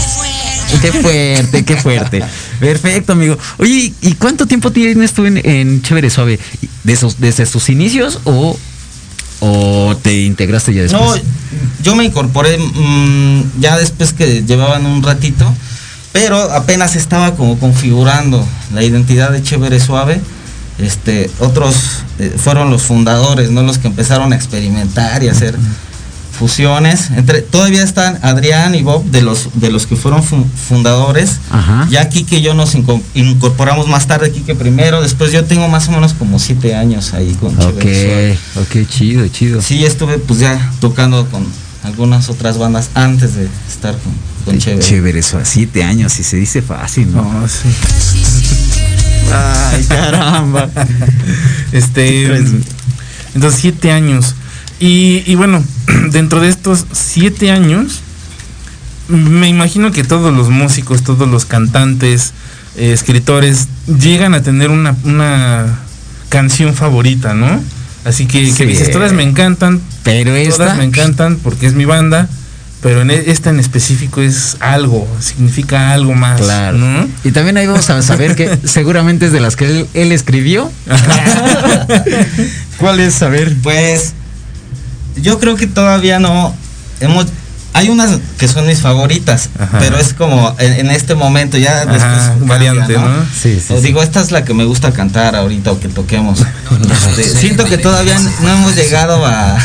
[0.81, 2.23] Qué fuerte, qué fuerte.
[2.59, 3.37] Perfecto, amigo.
[3.57, 6.39] Oye, ¿y cuánto tiempo tienes tú en, en Chévere Suave?
[6.83, 8.57] ¿De sus- ¿Desde sus inicios o,
[9.39, 11.01] o te integraste ya después?
[11.01, 11.29] No,
[11.83, 15.51] yo me incorporé mm, ya después que llevaban un ratito,
[16.11, 20.19] pero apenas estaba como configurando la identidad de Chévere Suave.
[20.79, 21.75] Este, otros
[22.19, 25.55] eh, fueron los fundadores, no los que empezaron a experimentar y hacer
[26.37, 27.09] fusiones.
[27.11, 31.39] Entre, todavía están Adrián y Bob de los de los que fueron fu- fundadores.
[31.49, 31.87] Ajá.
[31.89, 35.87] Ya Kike y yo nos inco- incorporamos más tarde, Kike primero, después yo tengo más
[35.87, 37.53] o menos como siete años ahí con.
[37.59, 37.85] Ok,
[38.55, 39.61] ok, chido, chido.
[39.61, 41.45] Sí, estuve pues ya tocando con
[41.83, 44.13] algunas otras bandas antes de estar con,
[44.45, 44.83] con Chévere.
[44.85, 45.45] Chévere Suave.
[45.45, 47.21] Siete años y se dice fácil, ¿no?
[47.23, 47.69] No, sí.
[49.33, 50.69] Ay, caramba.
[51.71, 52.25] Este.
[53.35, 54.35] Entonces, siete años.
[54.79, 55.63] Y, y bueno,
[56.11, 58.01] dentro de estos siete años,
[59.07, 62.33] me imagino que todos los músicos, todos los cantantes,
[62.75, 65.79] eh, escritores, llegan a tener una, una
[66.29, 67.61] canción favorita, ¿no?
[68.05, 70.57] Así que, dices, todas me encantan, Pero esta.
[70.57, 72.29] todas me encantan porque es mi banda,
[72.81, 76.77] pero en e- esta en específico es algo, significa algo más, Claro.
[76.77, 77.07] ¿no?
[77.25, 80.71] Y también ahí vamos a saber que seguramente es de las que él, él escribió.
[82.77, 83.21] ¿Cuál es?
[83.23, 83.55] A ver.
[83.61, 84.13] Pues
[85.21, 86.55] yo creo que todavía no
[86.99, 87.25] hemos
[87.73, 89.77] hay unas que son mis favoritas, Ajá.
[89.77, 93.07] pero es como en, en este momento ya Ajá, después cambia, variante, ¿no?
[93.39, 93.75] Sí, sí, sí.
[93.83, 96.39] digo, esta es la que me gusta cantar ahorita o que toquemos.
[97.17, 99.57] Este, siento que todavía no hemos llegado a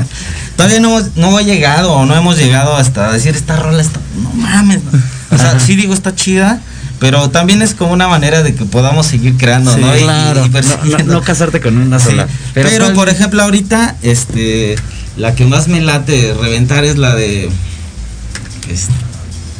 [0.56, 3.98] todavía no, hemos- no he llegado o no hemos llegado hasta decir esta rola está
[4.22, 4.80] no mames.
[5.30, 6.60] O sea, sí digo está chida,
[7.00, 9.96] pero también es como una manera de que podamos seguir creando, Sí, ¿no?
[9.96, 10.30] Y- claro.
[10.30, 11.12] y no, no, persiguiendo.
[11.14, 12.26] no casarte con una Sí, sola.
[12.54, 14.76] Pero, ¿cuál- por ejemplo, ahorita, este,
[15.16, 17.50] la que más me late reventar es la de.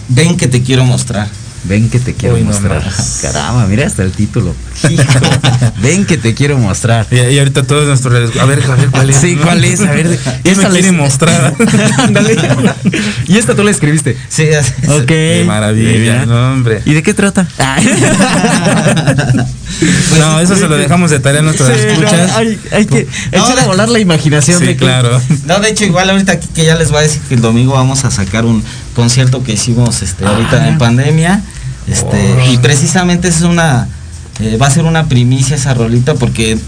[0.08, 1.28] Ven que te quiero mostrar.
[1.68, 2.82] Ven que te quiero Uy, mostrar.
[3.22, 4.54] Caramba, mira hasta el título.
[5.82, 7.06] Ven que te quiero mostrar.
[7.10, 9.16] Y, y ahorita todos nuestros redes- a ver, a ver cuál es.
[9.16, 9.80] Sí, ¿cuál es?
[9.80, 11.54] A ver, ¿Qué me esta quiere les- mostrar?
[11.98, 12.36] Ándale.
[13.26, 14.16] y esta tú la escribiste.
[14.28, 14.66] Sí, es.
[14.88, 15.06] Ok.
[15.06, 16.82] Qué maravilla, no, hombre.
[16.84, 17.46] ¿Y de qué trata?
[19.78, 22.30] Pues, no, eso se lo dejamos de tarea a nuestras Sí, no, escuchas.
[22.36, 24.58] hay, hay que No, echar a volar la imaginación.
[24.60, 25.20] Sí, de que- claro.
[25.46, 27.74] No, de hecho, igual ahorita aquí que ya les voy a decir que el domingo
[27.74, 28.62] vamos a sacar un
[28.94, 30.68] concierto que hicimos este, ahorita Ah.
[30.68, 31.42] en pandemia.
[31.88, 32.52] Este, Oh.
[32.52, 33.88] Y precisamente es una.
[34.40, 36.58] eh, va a ser una primicia esa rolita porque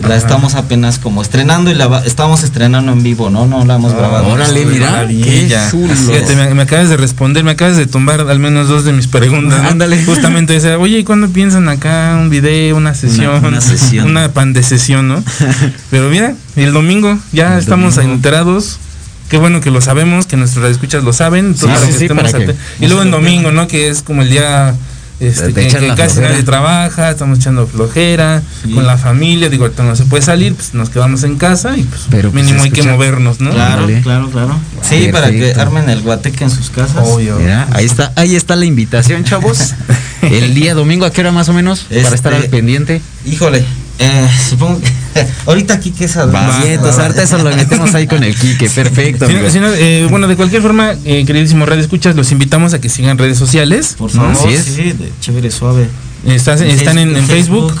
[0.00, 0.16] la Ajá.
[0.16, 3.46] estamos apenas como estrenando y la va- estamos estrenando en vivo, ¿no?
[3.46, 4.26] No la hemos Oh, grabado.
[4.26, 5.64] órale, mira, maravilla.
[5.66, 5.94] qué chulo.
[5.94, 9.06] Fíjate, me, me acabas de responder, me acabas de tumbar al menos dos de mis
[9.06, 9.62] preguntas.
[9.62, 9.68] ¿no?
[9.68, 10.02] Ándale.
[10.06, 13.44] Justamente esa, oye, ¿y cuándo piensan acá un video, una sesión?
[13.44, 14.06] una sesión.
[14.10, 15.22] Una pan de sesión, ¿no?
[15.90, 18.14] Pero mira, el domingo ya El estamos domingo.
[18.14, 18.80] enterados.
[19.28, 21.54] Qué bueno que lo sabemos, que nuestros escuchas lo saben.
[21.56, 23.66] Sí, para sí, que sí, estemos para al que- pe- Y luego en domingo, ¿no?
[23.66, 24.74] Que es como el día
[25.20, 26.28] este, que, casi flojera.
[26.28, 28.72] nadie trabaja, estamos echando flojera Sí.
[28.72, 29.48] con la familia.
[29.48, 32.44] Digo, ahorita no se puede salir, pues nos quedamos en casa y pues Pero, pues,
[32.44, 33.50] mínimo hay que movernos, ¿no?
[33.50, 34.58] Claro, claro, claro.
[34.82, 37.06] Sí, para que armen el guateque en sus casas.
[37.08, 37.36] Obvio.
[37.38, 39.74] Mira, ahí está, ahí está la invitación, chavos.
[40.22, 41.80] El día domingo, ¿a qué hora más o menos?
[41.88, 43.00] Para Este- estar al pendiente.
[43.26, 43.64] Híjole,
[43.98, 44.88] eh, supongo que
[45.46, 48.34] ahorita aquí que es a Va, bien, entonces ahorita eso lo metemos ahí con el
[48.34, 48.68] Quique.
[48.70, 49.52] Perfecto, Si no- amigo.
[49.52, 52.88] si no, eh, bueno, de cualquier forma, eh, queridísimos Radio Escuchas, los invitamos a que
[52.88, 53.94] sigan redes sociales.
[53.98, 54.22] Por ¿no?
[54.34, 54.64] favor, Así es.
[54.64, 55.86] sí, de chévere suave.
[56.26, 57.74] Estás- En están en, en Facebook,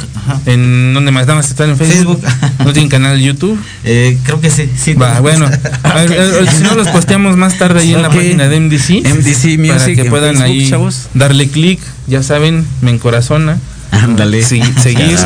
[0.44, 2.20] en donde más nada más están en Facebook.
[2.20, 2.56] Facebook.
[2.66, 3.58] no tienen canal de YouTube.
[3.84, 4.92] Eh, creo que sí, sí.
[4.92, 5.46] Va, bueno,
[5.82, 9.00] a ver, eh, si no los posteamos más tarde ahí en la página de MDC.
[9.02, 11.08] MDC para Music que en puedan Facebook, ahí chavos.
[11.14, 13.58] darle clic, ya saben, me encorazona.
[13.90, 14.44] Ándale.
[14.44, 15.16] Sí, seguir.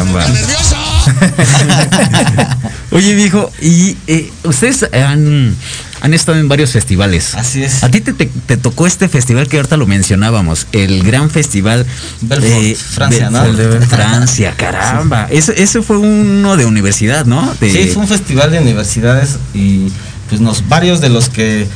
[2.91, 5.55] Oye, viejo, y eh, ustedes han,
[6.01, 7.35] han estado en varios festivales.
[7.35, 7.85] Así es.
[7.85, 11.85] A ti te, te- te tocó este festival que ahorita lo mencionábamos, el gran festival
[12.23, 13.45] Belfort, Francia, ¿no?
[13.45, 13.91] El de Belfort.
[13.91, 15.29] Francia, caramba.
[15.31, 17.55] Ese, ese fue uno de universidad, ¿no?
[17.61, 19.89] De- Sí, fue un festival de universidades y
[20.29, 21.67] pues nos, varios de los que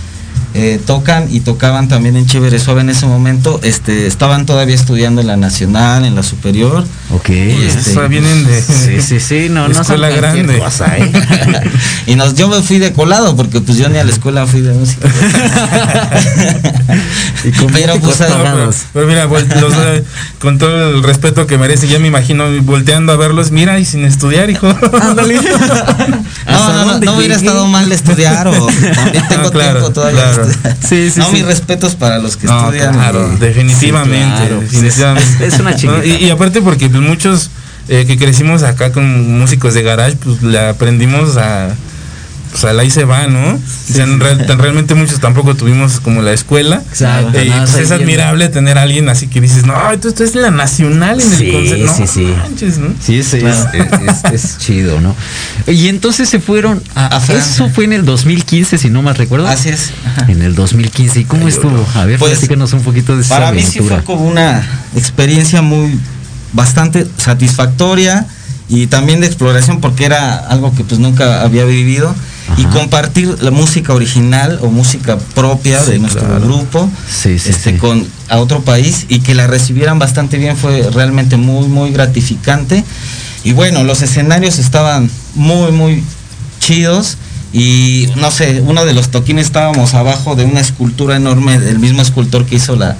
[0.54, 5.20] eh, tocan y tocaban también en Chévere Suave en ese momento, este, estaban todavía estudiando
[5.20, 6.84] en la Nacional, en la Superior.
[7.10, 7.28] Ok.
[7.30, 8.62] Y este, Eso vienen de.
[8.82, 10.58] Sí, sí, sí, no, no Escuela grande.
[10.58, 11.10] cosa, ¿eh?
[12.06, 14.60] y nos, yo me fui de colado porque pues yo ni a la escuela fui
[14.60, 15.08] de música.
[17.44, 18.76] Y con Pero, pues, No, pero, pagados.
[18.92, 20.04] pero mira, los, eh,
[20.38, 24.04] con todo el respeto que merece, ya me imagino volteando a verlos, mira, y sin
[24.04, 24.68] estudiar, hijo.
[24.72, 24.74] No,
[26.46, 29.92] ¿Hasta no, no, no hubiera estado mal de estudiar o también tengo Ah, claro, tiempo
[29.92, 30.20] todavía.
[30.22, 30.41] claro.
[30.88, 31.32] Sí, sí, no, sí.
[31.34, 32.94] mis respetos para los que No, estudian.
[32.94, 35.46] claro, y- definitivamente, Sí, claro, pues, definitivamente.
[35.46, 36.04] es- es una chinguita.
[36.06, 37.50] Y, y aparte porque muchos
[37.88, 41.74] eh, que crecimos acá con músicos de garage, pues le aprendimos a
[42.52, 43.54] pues a la ahí se va, ¿no?
[43.54, 43.58] O
[43.92, 46.82] sea, real- realmente muchos tampoco tuvimos como la escuela.
[46.90, 50.22] Exacto, Eh, y pues es admirable tener a alguien así que dices, no, esto, esto
[50.22, 51.86] es la nacional en Sí, el concierto.
[51.86, 52.34] No sí, sí.
[52.38, 52.88] manches, ¿no?
[53.00, 55.16] Sí, sí, es, es- es chido, ¿no?
[55.66, 57.50] Y entonces se fueron a, A Francia.
[57.52, 59.48] Eso fue en el 2015, si no mal recuerdo.
[59.48, 59.90] Así es.
[60.06, 60.30] ajá.
[60.30, 61.20] En el 2015.
[61.20, 61.86] ¿Y cómo estuvo?
[61.94, 64.62] A ver, Pues, platícanos un poquito de esa Para mí sí fue como una
[64.94, 65.98] experiencia muy
[66.52, 68.26] bastante satisfactoria
[68.68, 72.14] y también de exploración porque era algo que pues nunca había vivido
[72.56, 76.44] y compartir la música original o música propia de nuestro claro.
[76.44, 80.56] grupo Sí, sí, este con a otro país y que la recibieran bastante bien.
[80.56, 82.84] Fue realmente muy muy gratificante.
[83.44, 86.04] Y bueno los escenarios estaban muy muy
[86.60, 87.16] chidos
[87.52, 92.00] y no sé, uno de los toquines estábamos abajo de una escultura enorme del mismo
[92.00, 92.96] escultor que hizo la,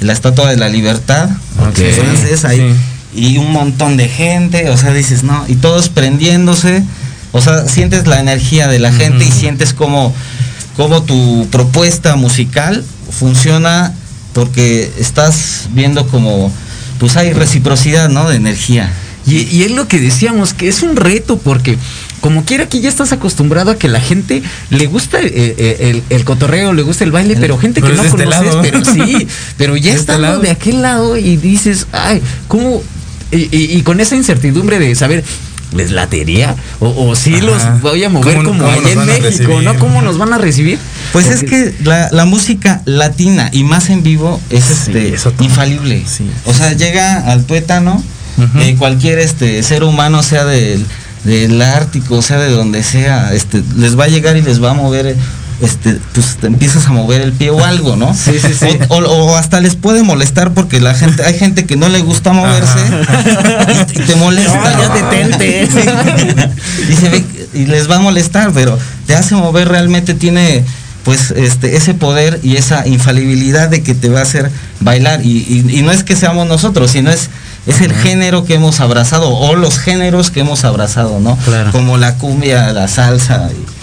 [0.00, 1.28] la Estatua de la Libertad,
[1.68, 1.76] Ok.
[1.94, 2.74] francés, ahí,
[3.14, 6.82] y un montón de gente, o sea, dices, no, y todos prendiéndose,
[7.32, 10.14] o sea, sientes la energía de la gente y sientes como,
[10.76, 13.92] como tu propuesta musical funciona
[14.32, 16.52] porque estás viendo como,
[16.98, 18.28] pues hay reciprocidad, ¿no?
[18.28, 18.92] De energía.
[19.26, 21.76] Y, y es lo que decíamos, que es un reto, porque
[22.20, 26.02] como quiera que ya estás acostumbrado a que la gente le gusta eh, eh, el,
[26.16, 28.62] el cotorreo, le gusta el baile, pero gente Pero que es no este conoces, lado.
[28.62, 29.26] pero sí,
[29.58, 30.40] pero ya este lado.
[30.40, 32.82] de aquel lado y dices, ay, ¿cómo?
[33.30, 35.22] Y, y- y con esa incertidumbre de saber,
[35.72, 36.56] ¿les latería?
[36.80, 39.62] O, o sí los voy a mover ¿Cómo- como allá en México, recibir?
[39.62, 39.78] ¿no?
[39.78, 40.78] ¿Cómo nos van a recibir?
[41.12, 46.04] Pues es que la, la música latina y más en vivo es Sí, este infalible.
[46.06, 46.28] Sí.
[46.44, 48.02] O sea, llega al tuétano,
[48.60, 50.84] eh, cualquier este ser humano, sea del,
[51.24, 54.74] del Ártico, sea de donde sea, este, les va a llegar y les va a
[54.74, 55.14] mover,
[55.62, 58.14] este, pues te empiezas a mover el pie o algo, ¿no?
[58.14, 58.78] Sí, sí, sí.
[58.88, 62.00] O, o- o hasta les puede molestar porque la gente, hay gente que no le
[62.00, 62.78] gusta moverse
[63.94, 64.54] y, y te molesta.
[64.58, 65.68] No, ya detente.
[66.88, 70.64] y, se ve- y les va a molestar, pero te hace mover realmente tiene
[71.04, 75.38] pues este ese poder y esa infalibilidad de que te va a hacer bailar y,
[75.38, 77.30] y- y no es que seamos nosotros sino es
[77.66, 81.72] es el género que hemos abrazado o los géneros que hemos abrazado no Claro.
[81.72, 83.79] como la cumbia la salsa y,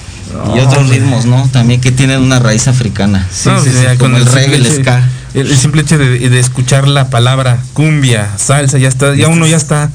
[0.55, 0.99] y otros hombre.
[0.99, 4.55] ritmos no también que tienen una raíz africana No, sí, sí, sí, como el reggae
[4.55, 5.07] el simple ska hecho-
[5.39, 9.45] el, el simple hecho de, de escuchar la palabra cumbia, salsa, ya está, ya uno
[9.47, 9.89] ya está.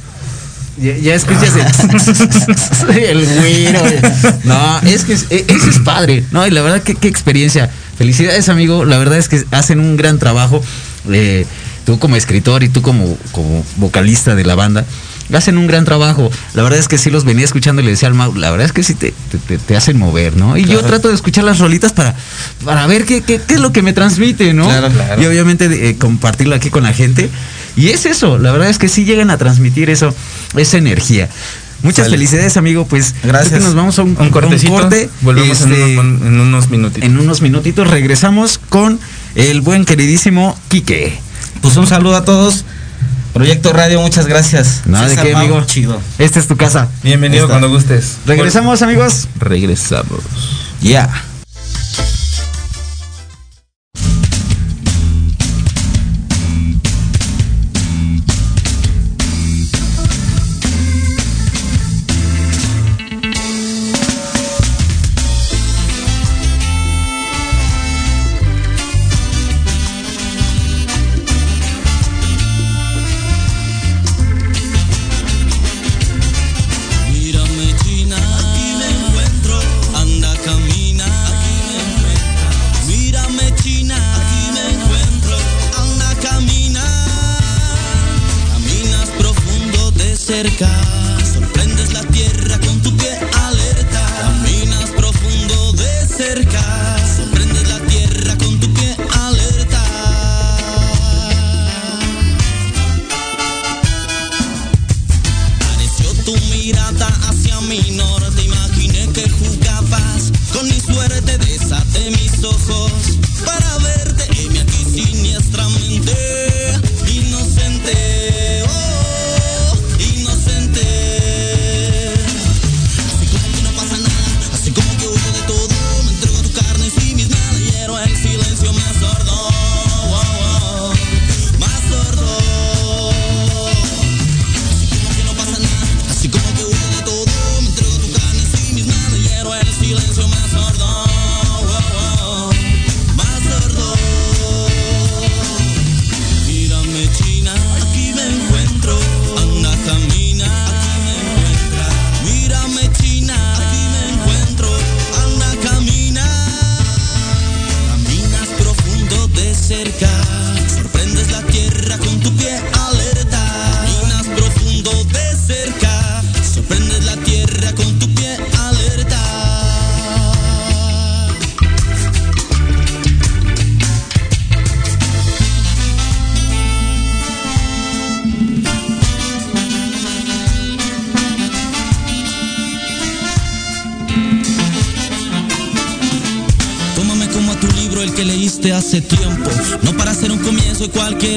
[0.79, 3.81] Ya, ya escuchas el, el güiro.
[4.45, 6.25] No, es que es- e- eso es padre.
[6.31, 7.69] No, y la verdad, que qué experiencia.
[7.98, 8.85] Felicidades, amigo.
[8.85, 10.63] La verdad es que hacen un gran trabajo.
[11.11, 11.44] eh,
[11.85, 14.85] tú como escritor y tú como, como vocalista de la banda.
[15.33, 16.31] Hacen un gran trabajo.
[16.54, 18.66] La verdad es que sí los venía escuchando y le decía al Mau, la verdad
[18.66, 19.14] es que sí te,
[19.46, 20.56] te- te- hacen mover, ¿no?
[20.58, 22.14] Y yo trato de escuchar las rolitas para,
[22.64, 24.64] para ver qué, qué, qué es lo que me transmite, ¿no?
[24.64, 25.23] Claro, claro.
[25.23, 27.31] Y obviamente eh, compartirlo aquí con la gente.
[27.77, 30.14] Y es eso, la verdad es que sí llegan a transmitir eso,
[30.56, 31.29] esa energía.
[31.83, 32.87] Muchas felicidades, amigo.
[32.87, 33.60] Pues Gracias.
[33.62, 34.70] nos vamos a un, Un cortecito.
[34.73, 35.08] corte.
[35.23, 37.08] Volvemos en, Este, unos, en unos minutitos.
[37.08, 39.00] en unos minutitos regresamos con
[39.35, 41.18] el buen queridísimo Quique.
[41.60, 42.64] pues un saludo a todos
[43.33, 45.62] Proyecto Radio muchas gracias Nada de qué, amigo.
[45.64, 46.88] chido Esta es tu casa.
[47.02, 48.18] Bienvenido cuando gustes.
[48.26, 49.28] Regresamos, amigos.
[49.38, 50.20] Regresamos.
[50.80, 51.08] ya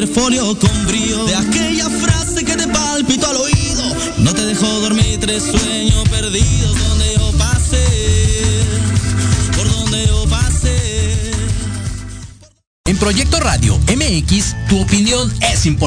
[0.03, 0.64] comienzo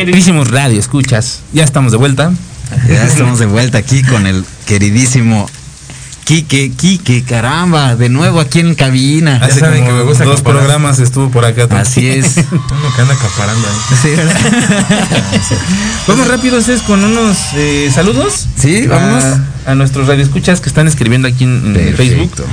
[0.00, 1.40] Queridísimos radio, escuchas.
[1.52, 2.32] Ya estamos de vuelta.
[2.88, 5.46] Ya estamos de vuelta aquí con el queridísimo
[6.24, 9.38] Quique, Quique, caramba, de nuevo aquí en cabina.
[9.42, 10.60] Hace saben como que me gusta dos comparar.
[10.60, 11.68] programas estuvo por acá.
[11.68, 11.82] también.
[11.86, 12.36] Así es.
[12.50, 13.96] Uno que anda acaparando ahí.
[14.00, 14.40] Sí, ¿verdad?
[16.08, 18.46] Vamos rápido, es con unos eh, saludos.
[18.56, 19.22] Sí, vámonos.
[19.66, 21.96] A, a nuestros radioescuchas que están escribiendo aquí en, en Perfecto.
[21.96, 22.44] Facebook.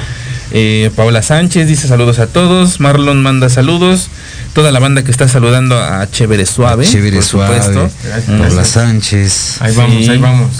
[0.51, 2.79] Eh, Paola Sánchez dice saludos a todos.
[2.79, 4.07] Marlon manda saludos.
[4.53, 6.85] Toda la banda que está saludando a Chévere Suave.
[6.85, 7.57] Chévere por suave.
[7.61, 7.91] supuesto.
[8.03, 8.39] Gracias.
[8.39, 9.61] Paula Sánchez.
[9.61, 10.09] Ahí vamos, Sí.
[10.09, 10.51] ahí vamos.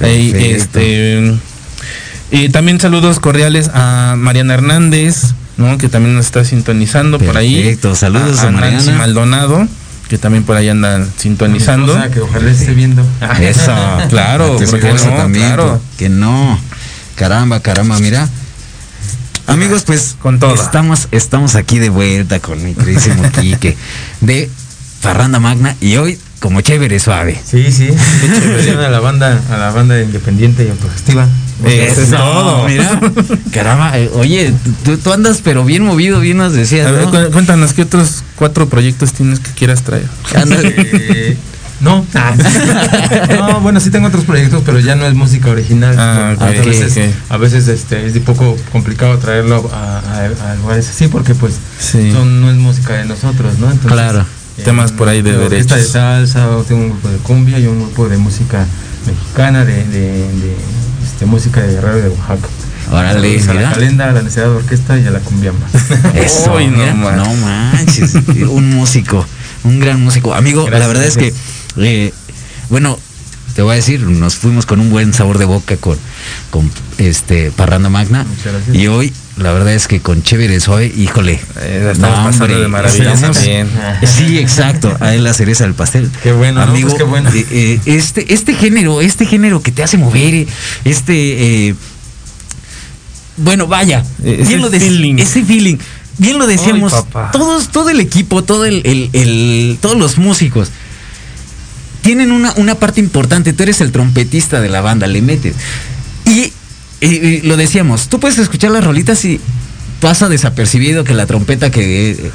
[0.00, 1.34] Ahí, este,
[2.30, 5.76] y también saludos cordiales a Mariana Hernández, ¿no?
[5.78, 7.56] que también nos está sintonizando por ahí.
[7.62, 8.76] Perfecto, saludos a Mariana.
[8.76, 9.66] Nancy Maldonado,
[10.08, 11.96] que también por ahí anda sintonizando.
[12.12, 13.04] Que ojalá esté viendo.
[13.40, 13.72] Eso,
[14.08, 15.16] Claro, A tu ¿por qué esposa no?
[15.16, 15.66] también, Claro.
[15.68, 16.60] ¿por qué no?
[17.16, 18.28] Caramba, caramba, mira.
[19.48, 20.54] Amigos, pues Con toda.
[20.54, 23.76] estamos estamos aquí de vuelta con mi queridísimo Quique
[24.20, 24.48] de
[25.00, 27.40] Farranda Magna y hoy como chévere suave.
[27.44, 27.88] Sí, sí.
[28.46, 31.26] Versión a la banda, a la banda independiente y autogestiva.
[31.64, 32.68] Eso es todo.
[32.68, 33.00] Mira,
[33.52, 34.52] caramba, eh, oye,
[34.84, 37.10] tú, tú andas pero bien movido, bien nos decías, A ver, ¿no?
[37.10, 40.06] cu- cuéntanos, ¿qué otros cuatro proyectos tienes que quieras traer?
[41.80, 42.04] No.
[43.38, 45.94] no, bueno, sí tengo otros proyectos, pero ya no es música original.
[45.98, 46.98] Ah, a veces,
[47.28, 51.54] a veces este, es un poco complicado traerlo a, a- a lugares así, porque pues
[51.78, 52.10] Sí.
[52.12, 53.66] son- no es música de nosotros, ¿no?
[53.70, 54.20] Entonces, Claro.
[54.58, 55.92] eh, Temas por ahí de tengo orquesta de derechos.
[55.92, 58.66] salsa, o tengo un grupo de cumbia y un grupo de música
[59.06, 60.56] mexicana, de, de, de,
[61.04, 62.48] este, música de Guerrero de Oaxaca.
[62.90, 65.66] Órale, a la calenda, a la necesidad de orquesta y a la cumbiamba.
[66.14, 68.14] Eso, Uy, no mira, man- no manches,
[68.48, 69.24] un músico,
[69.64, 70.34] un gran músico.
[70.34, 71.34] Amigo, la Gracias, verdad es que,
[71.76, 72.12] eh,
[72.70, 72.98] bueno,
[73.54, 75.98] te voy a decir, nos fuimos con un buen sabor de boca con,
[76.50, 78.24] con este Parranda Magna.
[78.72, 81.40] Y hoy, la verdad es que con Chévere Soy, híjole.
[81.60, 83.68] Eh, estamos pasando de maravilla también.
[84.06, 84.96] Sí, exacto.
[85.00, 86.08] A él la cereza del pastel.
[86.22, 86.70] Qué bueno, ¿no?
[86.72, 86.88] amigo.
[86.88, 87.30] Pues qué bueno.
[87.34, 90.46] eh, eh, este, este género, este género que te hace mover,
[90.84, 91.74] este, eh,
[93.38, 95.16] bueno, vaya, ese bien lo feeling.
[95.18, 95.76] ese feeling.
[96.18, 97.02] Bien lo decíamos, Ay,
[97.32, 100.70] todos, todo el equipo, todo el, el- el- todos los músicos
[102.08, 103.52] tienen una, una parte importante.
[103.52, 105.54] Tú eres el trompetista de la banda, le metes.
[106.24, 106.50] Y,
[107.02, 109.38] y- y lo decíamos, tú puedes escuchar las rolitas y
[110.00, 112.30] pasa desapercibido que la trompeta que...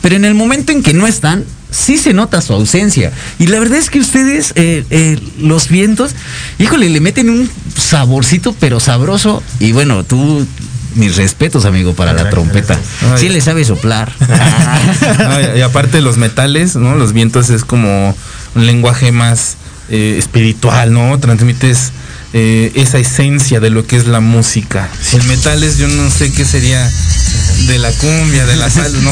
[0.00, 3.10] pero en el momento en que no están, sí se nota su ausencia.
[3.40, 6.12] Y la verdad es que ustedes, eh, eh, los vientos,
[6.60, 9.42] híjole, le meten un saborcito, pero sabroso.
[9.58, 10.46] Y bueno, tú,
[10.94, 12.78] mis respetos, amigo, para la trompeta.
[13.18, 14.12] Sí le sabe soplar.
[15.56, 16.94] Y aparte los metales, ¿no?
[16.94, 18.14] Los vientos es como
[18.54, 19.56] un lenguaje más
[19.88, 21.18] eh, espiritual, ¿no?
[21.18, 21.92] Transmites
[22.32, 24.88] eh, esa esencia de lo que es la música.
[25.02, 26.88] Si el metal es, yo no sé qué sería
[27.66, 29.10] de la cumbia, de la sal, ¿no?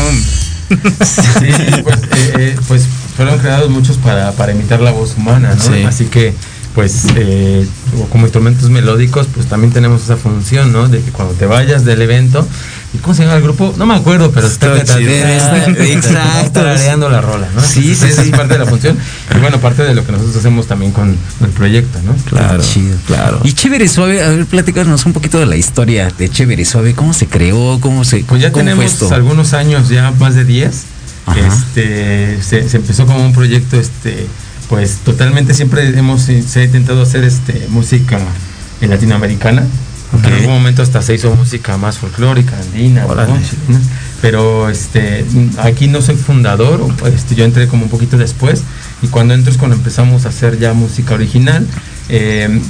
[0.70, 2.84] Sí, pues, eh, pues
[3.16, 5.64] fueron creados muchos para, para imitar la voz humana, ¿no?
[5.64, 5.82] Sí.
[5.82, 6.32] Así que,
[6.76, 7.66] pues, eh,
[8.10, 10.88] como instrumentos melódicos, pues también tenemos esa función, ¿no?
[10.88, 13.74] De que cuando te vayas del evento, ¿y cómo se llama el grupo?
[13.76, 15.10] No me acuerdo, pero está, Está chido.
[15.10, 16.62] Exacto.
[16.62, 17.60] La rola, ¿no?
[17.60, 18.30] Sí, sí, esa sí.
[18.30, 18.96] es parte de la función.
[19.34, 22.14] Y bueno, parte de lo que nosotros hacemos también con el proyecto, ¿no?
[22.24, 22.96] Claro, Chido.
[23.06, 23.40] claro.
[23.44, 27.12] Y Chévere Suave, a ver, platícanos un poquito de la historia de Chévere Suave, cómo
[27.12, 30.84] se creó, cómo se Pues ya tenemos algunos años, ya más de 10.
[31.26, 31.38] Ajá.
[31.38, 34.26] Este, se, se empezó como un proyecto, este,
[34.68, 38.18] pues totalmente siempre hemos se ha intentado hacer este música
[38.80, 39.66] latinoamericana.
[40.12, 40.24] Ok.
[40.26, 43.34] En algún momento hasta se hizo música más folclórica, andina, ¿no?
[44.22, 45.24] Pero este
[45.58, 46.84] aquí no soy fundador,
[47.14, 48.62] este, yo entré como un poquito después
[49.02, 51.66] y cuando entro es cuando empezamos a hacer ya música original.
[52.08, 52.60] eh,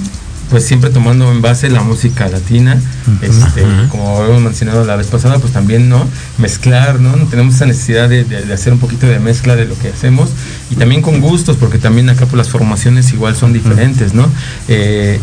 [0.50, 2.80] pues siempre tomando en base la música latina,
[3.20, 6.06] este, como hemos mencionado la vez pasada, pues también no
[6.38, 7.12] mezclar, ¿no?
[7.28, 10.30] Tenemos esa necesidad de, de- de hacer un poquito de mezcla de lo que hacemos
[10.70, 14.26] y también con gustos, porque también acá pues las formaciones igual son diferentes, ¿no?
[14.68, 15.20] Eh,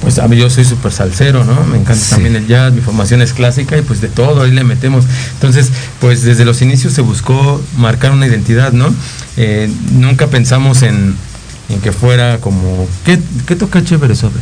[0.00, 1.64] pues a mí yo soy súper salsero, ¿no?
[1.64, 2.10] Me encanta Sí.
[2.10, 5.04] también el jazz, mi formación es clásica y pues de todo ahí le metemos.
[5.34, 5.70] Entonces,
[6.00, 8.94] pues desde los inicios se buscó marcar una identidad, ¿no?
[9.36, 11.14] Eh, nunca pensamos en,
[11.68, 14.38] en que fuera como, ¿qué, qué toca chévere sobre?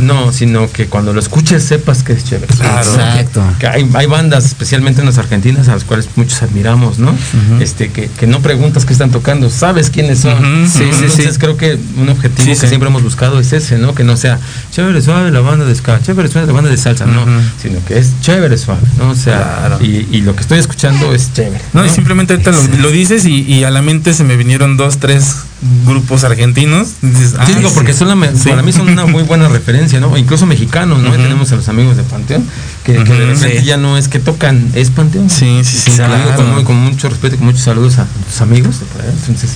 [0.00, 2.52] No, sino que cuando lo escuches sepas que es chévere.
[2.52, 3.42] Exacto.
[3.58, 7.14] Que, hay, hay bandas, especialmente en las argentinas, a las cuales muchos admiramos, ¿no?
[7.60, 10.66] este, que, que no preguntas qué están tocando, sabes quiénes son.
[10.68, 11.38] Sí, sí, Entonces sí.
[11.40, 12.68] creo que un objetivo Sí, que sí.
[12.68, 13.94] siempre hemos buscado es ese, ¿no?
[13.94, 14.38] Que no sea
[14.72, 17.24] chévere suave la banda de ska, chévere suave la banda de salsa, no,
[17.60, 19.10] sino que es chévere suave, ¿no?
[19.10, 19.78] O sea, Claro.
[19.84, 21.60] y, y lo que estoy escuchando es chévere.
[21.72, 24.76] No, y simplemente ahorita lo, lo dices y, y a la mente se me vinieron
[24.76, 25.36] dos, tres
[25.86, 26.88] grupos argentinos.
[27.02, 28.48] Y dices, Sí, digo, porque son la me- Sí.
[28.48, 30.16] para mí son una muy buena referencia, ¿no?
[30.16, 31.10] Incluso mexicanos, ¿no?
[31.12, 32.44] Tenemos a los amigos de Panteón,
[32.84, 33.66] que, que de repente sí.
[33.66, 35.28] ya no es que tocan, es Panteón.
[35.30, 36.34] Sí, sí, sí, claro.
[36.36, 38.76] con, muy- con mucho respeto y con muchos saludos a tus amigos.
[39.20, 39.50] Entonces,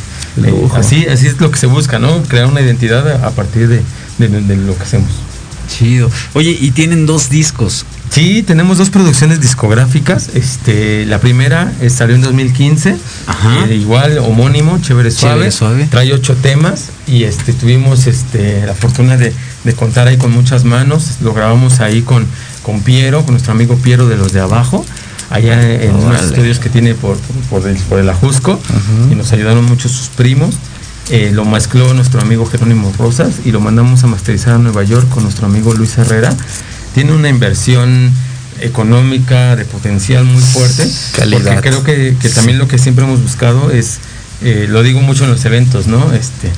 [0.45, 2.23] eh, así, así es lo que se busca, ¿no?
[2.25, 3.83] Crear una identidad a, a partir de,
[4.19, 5.11] de- de lo que hacemos.
[5.69, 6.11] Chido.
[6.35, 7.87] Oye, y tienen dos discos.
[8.15, 10.31] Sí, tenemos dos producciones discográficas.
[10.35, 12.97] Este, la primera eh, salió en 2015,
[13.27, 13.67] Ajá.
[13.67, 15.35] eh, igual homónimo, chévere suave.
[15.35, 15.89] Chévere Suave.
[15.91, 19.33] Trae ocho temas y este tuvimos este la fortuna de,
[19.65, 21.17] de contar ahí con muchas manos.
[21.23, 22.25] Lo grabamos ahí con
[22.63, 24.87] con Piero, con nuestro amigo Piero de los de abajo.
[25.31, 27.17] Allá en unos estudios que tiene por,
[27.51, 28.61] por, el, por el Ajusco
[29.11, 30.55] y nos ayudaron mucho sus primos.
[31.11, 35.09] Eh, lo mezcló nuestro amigo Jerónimo Rosas y lo mandamos a masterizar a Nueva York
[35.09, 36.35] con nuestro amigo Luis Herrera.
[36.95, 38.13] Tiene una inversión
[38.61, 40.89] económica de potencial muy fuerte.
[41.17, 41.55] Calidad.
[41.55, 43.99] Porque creo que, que también lo que siempre hemos buscado es,
[44.43, 46.13] eh, lo digo mucho en los eventos, ¿no?
[46.13, 46.51] Este,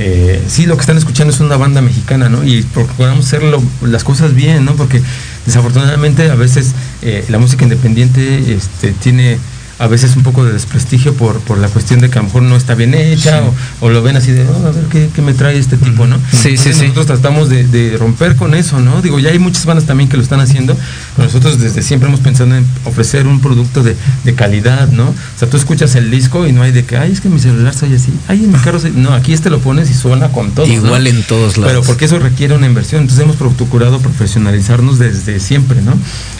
[0.00, 2.44] eh, sí, lo que están escuchando es una banda mexicana, ¿no?
[2.44, 3.42] Y procuramos hacer
[3.82, 4.74] las cosas bien, ¿no?
[4.74, 5.00] Porque
[5.46, 6.72] desafortunadamente a veces
[7.02, 9.38] eh, la música independiente este, tiene
[9.78, 12.42] a veces un poco de desprestigio por, por la cuestión de que a lo mejor
[12.42, 15.20] no está bien hecha o, o lo ven así de, "Oh, a ver qué, qué
[15.22, 16.16] me trae este tipo, ¿no?
[16.30, 16.82] Sí, sí, Entonces sí.
[16.88, 19.02] Nosotros tratamos de, de romper con eso, ¿no?
[19.02, 20.76] Digo, ya hay muchas bandas también que lo están haciendo,
[21.16, 25.08] pero nosotros desde siempre hemos pensado en ofrecer un producto de, de calidad, ¿no?
[25.08, 27.40] O sea, tú escuchas el disco y no hay de que, ay, es que mi
[27.40, 28.92] celular soy así, ay, en mi carro soy...
[28.92, 30.66] No, aquí este lo pones y suena con todo.
[30.66, 30.72] ¿no?
[30.72, 31.72] Igual en todos lados.
[31.72, 33.02] Pero porque eso requiere una inversión.
[33.02, 35.98] Entonces hemos procurado profesionalizarnos desde siempre, ¿no?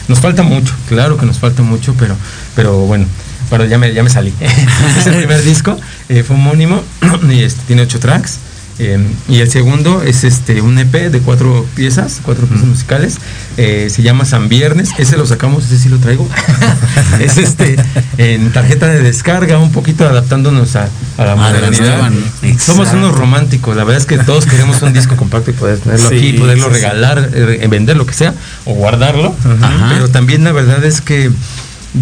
[0.08, 2.16] Nos falta mucho, claro que nos falta mucho, pero,
[2.54, 3.06] pero bueno,
[3.50, 4.34] pero ya me, ya me salí.
[4.98, 5.76] es el primer disco,
[6.08, 6.82] eh, fue homónimo
[7.30, 8.38] y este, tiene ocho tracks.
[8.78, 8.98] Eh,
[9.28, 13.16] y el segundo es este un EP de cuatro piezas, cuatro piezas musicales.
[13.56, 14.90] eh, se llama San Viernes.
[14.98, 16.28] Ese lo sacamos, ese sí lo traigo.
[17.20, 17.76] es este
[18.18, 22.10] en tarjeta de descarga, un poquito adaptándonos a, a la modernidad.
[22.58, 23.76] Somos unos románticos.
[23.76, 26.64] La verdad es que todos queremos un disco compacto y poder tenerlo Sí, aquí, poderlo
[26.64, 26.74] sí, sí.
[26.76, 29.34] regalar, eh, vender lo que sea o guardarlo.
[29.62, 29.90] Ajá.
[29.92, 31.30] Pero también la verdad es que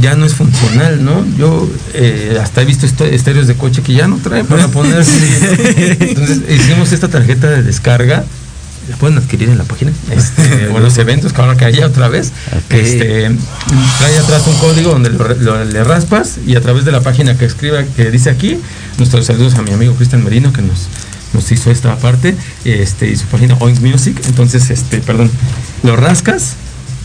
[0.00, 1.24] ya no es funcional, ¿no?
[1.36, 5.12] Yo eh, hasta he visto esto- estéreos de coche que ya no traen para ponerse.
[6.00, 8.24] Entonces hicimos esta tarjeta de descarga.
[8.90, 9.92] La pueden adquirir en la página.
[10.10, 12.32] Este, o en los eventos, que ahora que haya otra vez.
[12.48, 12.72] Ok.
[12.74, 13.30] Este,
[13.98, 17.36] trae atrás un código donde lo, lo- le raspas y a través de la página
[17.36, 18.58] que escriba, que dice aquí,
[18.98, 20.88] nuestros saludos a mi amigo Cristian Merino que nos,
[21.32, 22.34] nos hizo esta parte,
[22.64, 24.18] este, y su página Oink Music.
[24.26, 25.30] Entonces, este, perdón,
[25.84, 26.54] lo rascas,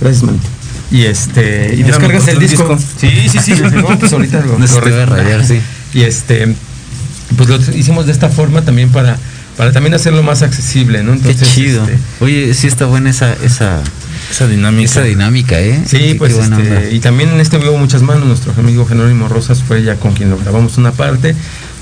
[0.01, 0.47] gracias manito.
[0.91, 2.77] Y este, y descargas el disco.
[2.99, 3.53] Sí, sí, sí.
[3.73, 5.59] No, pues ahorita lo, No se lo te va a rayar, sí.
[5.93, 6.53] Y este,
[7.35, 9.17] pues lo hicimos de esta forma también para,
[9.57, 11.11] para también hacerlo más accesible, ¿no?
[11.13, 11.83] Qué Entonces, chido.
[11.83, 13.81] este, Oye, sí está buena esa, esa,
[14.31, 14.85] Esa dinámica.
[14.91, 15.81] esa dinámica, ¿eh?
[15.85, 19.27] Sí, Qué- pues qué este, y también en este hubo muchas manos, nuestro amigo Jerónimo
[19.27, 21.35] Rosas fue ya con quien lo grabamos una parte,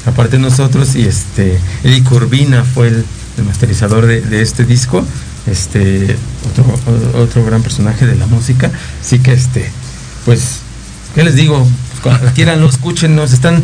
[0.06, 3.06] aparte nosotros, y este, Eddie Curvina fue el,
[3.38, 5.06] el masterizador de, de este disco,
[5.48, 6.16] este,
[6.50, 8.72] otro, otro gran personaje de la música,
[9.02, 9.70] así que este,
[10.26, 10.60] pues,
[11.14, 11.68] ¿qué les digo?
[12.04, 13.64] Pues, quieran, lo escúchenos, están,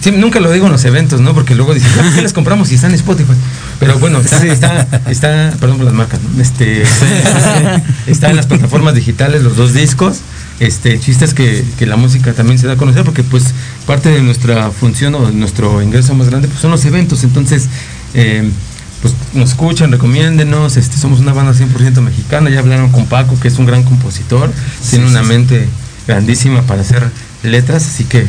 [0.00, 1.34] sí, nunca lo digo en los eventos, ¿no?
[1.34, 3.32] Porque luego dicen, "Ah, ¿qué les compramos si están en Spotify?
[3.80, 6.40] Pero bueno, está, está, está, perdón por las marcas, ¿no?
[6.40, 6.84] Este,
[8.06, 10.18] está en las plataformas digitales los dos discos.
[10.60, 13.52] Este, el chiste es que, que la música también se da a conocer porque pues
[13.84, 17.24] parte de nuestra función o de nuestro ingreso más grande pues son los eventos.
[17.24, 17.66] Entonces,
[18.14, 18.48] eh,
[19.02, 23.48] pues nos escuchan, recomiéndenos, este, somos una banda 100% mexicana, ya hablaron con Paco, que
[23.48, 24.50] es un gran compositor,
[24.90, 25.68] tiene una mente
[26.06, 27.10] grandísima para hacer
[27.42, 28.24] letras, así que,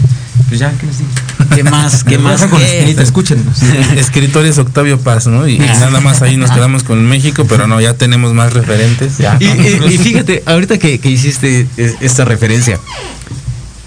[0.47, 1.09] pues ya, ¿qué les digo?
[1.55, 2.03] ¿Qué más?
[2.03, 2.43] ¿Qué más?
[2.45, 3.61] con escúchenos.
[3.95, 5.47] Escritores Octavio Paz, ¿no?
[5.47, 9.19] Y, nada más ahí nos quedamos con México, pero no, ya tenemos más referentes.
[9.19, 9.37] Ya.
[9.39, 12.79] Y, y- y fíjate, ahorita que, que hiciste esta referencia,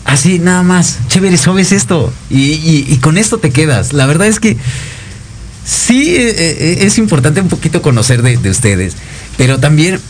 [0.05, 3.93] así nada más, chévere, suaves esto, y, y- y con esto te quedas.
[3.93, 4.57] La verdad es que
[5.67, 8.95] sí eh, eh, es importante un poquito conocer de, de ustedes,
[9.37, 10.01] pero también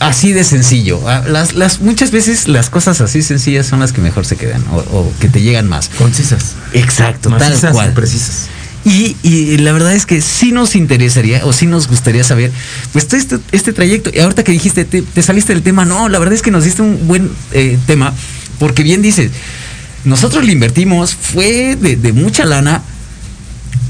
[0.00, 1.00] así de sencillo.
[1.08, 4.62] Ah, Las, las, muchas veces las cosas así sencillas son las que mejor se quedan
[4.72, 5.88] o, o que te llegan más.
[5.96, 6.54] Concisas.
[6.72, 7.92] Exacto, Macizas tal y cual.
[7.94, 8.48] precisas.
[8.84, 12.52] Y, y la verdad es que sí nos interesaría o sí nos gustaría saber,
[12.92, 14.10] pues todo este, este trayecto.
[14.12, 16.64] Y ahorita que dijiste, te, te saliste del tema, no, la verdad es que nos
[16.64, 18.12] diste un buen eh, tema,
[18.58, 19.30] porque bien dices,
[20.04, 22.82] nosotros le invertimos, fue de, de mucha lana.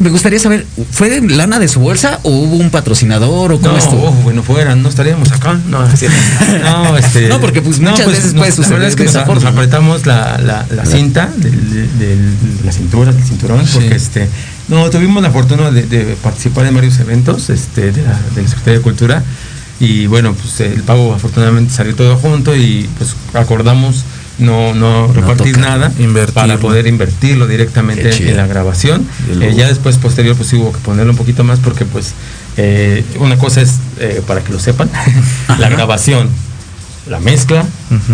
[0.01, 3.73] Me gustaría saber, ¿fue de lana de su bolsa o hubo un patrocinador o cómo
[3.73, 4.03] No, estuvo?
[4.09, 5.59] ojo, bueno, fuera, no estaríamos acá.
[5.69, 6.17] No, es cierto.
[6.65, 9.49] no, este, No, porque, pues, muchas veces puede suceder es que de nos, ¿no?
[9.49, 14.29] apretamos la, la, la cinta del- del- del- la cintura, del cinturón, porque este,
[14.69, 18.49] no, tuvimos la fortuna de, de participar en varios eventos este, de, la, de la
[18.49, 19.23] Secretaría de Cultura
[19.81, 24.05] y bueno, pues el pago afortunadamente salió todo junto y pues acordamos
[24.39, 26.35] no, no repartir tocar, nada invertirlo.
[26.35, 29.07] para poder invertirlo directamente en la grabación.
[29.41, 32.15] Eh, ya después posterior pues hubo que ponerlo un poquito más porque pues
[32.57, 34.91] eh, una cosa es eh, para que lo sepan
[35.59, 36.29] la grabación
[37.09, 37.67] la mezcla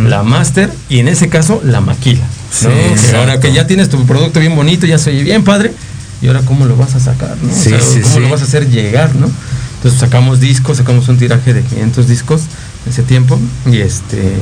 [0.09, 2.67] la máster y en ese caso la maquila Sí,
[3.13, 3.19] ¿no?
[3.19, 5.73] Ahora que ya tienes tu producto bien bonito ya se oye bien padre
[6.21, 7.53] y ahora cómo lo vas a sacar ¿no?
[7.53, 9.31] O Sí, sea, sí, cómo lo vas a hacer llegar no
[9.77, 12.43] entonces sacamos discos sacamos un tiraje de 500 discos
[12.87, 13.39] en ese tiempo
[13.71, 14.35] y este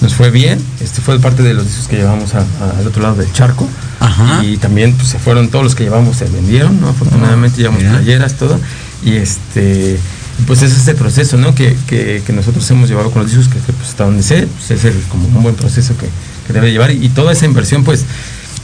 [0.00, 3.02] nos fue bien este fue parte de los discos que llevamos a- a- al otro
[3.02, 3.68] lado del charco.
[4.00, 4.44] Ajá.
[4.44, 7.80] y también pues, se fueron todos los que llevamos se vendieron no afortunadamente Ah, llevamos
[7.82, 7.94] mira.
[7.96, 8.58] playeras todo.
[9.04, 9.98] Y este
[10.46, 13.48] pues ese es el proceso no que, que- que nosotros hemos llevado con los discos
[13.48, 16.08] que, que, pues, hasta donde sé pues, es el, como un buen proceso que,
[16.46, 16.92] que debe llevar.
[16.92, 18.04] Y, y toda esa inversión pues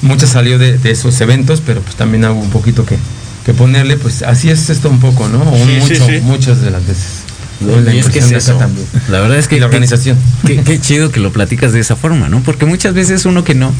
[0.03, 2.97] mucha salió de, de esos eventos pero pues también hago un poquito que,
[3.45, 6.21] que ponerle pues así es esto un poco no o Sí, sí, mucho sí.
[6.23, 7.24] muchas de las veces
[7.61, 8.55] Y es que es eso.
[8.55, 8.87] también.
[9.09, 10.17] La verdad es que Y la organización.
[10.47, 12.41] Qué, qué chido que lo platicas de esa forma, ¿no?
[12.43, 13.73] Porque muchas veces uno que no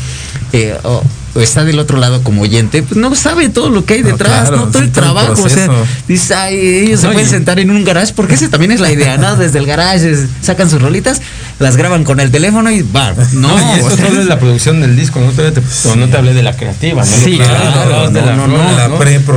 [0.53, 0.77] eh,
[1.35, 4.09] o está del otro lado como oyente, pues no sabe todo lo que hay No,
[4.11, 4.63] detrás, claro, ¿no?
[4.71, 5.43] Todo sí, el todo el trabajo.
[5.43, 5.69] O sea,
[6.07, 6.57] dices, ay,
[6.87, 9.37] ellos se pueden y- sentar en un garage, porque esa también es la idea, ¿no?
[9.37, 11.21] Desde el garage es- sacan sus rolitas,
[11.59, 13.13] las graban con el teléfono y va.
[13.33, 15.53] No, No, y esto o sea, solo es la producción del disco, no, te,
[15.89, 17.11] o no te hablé de la creativa, ¿no?
[17.11, 18.35] Sí, claro, de la.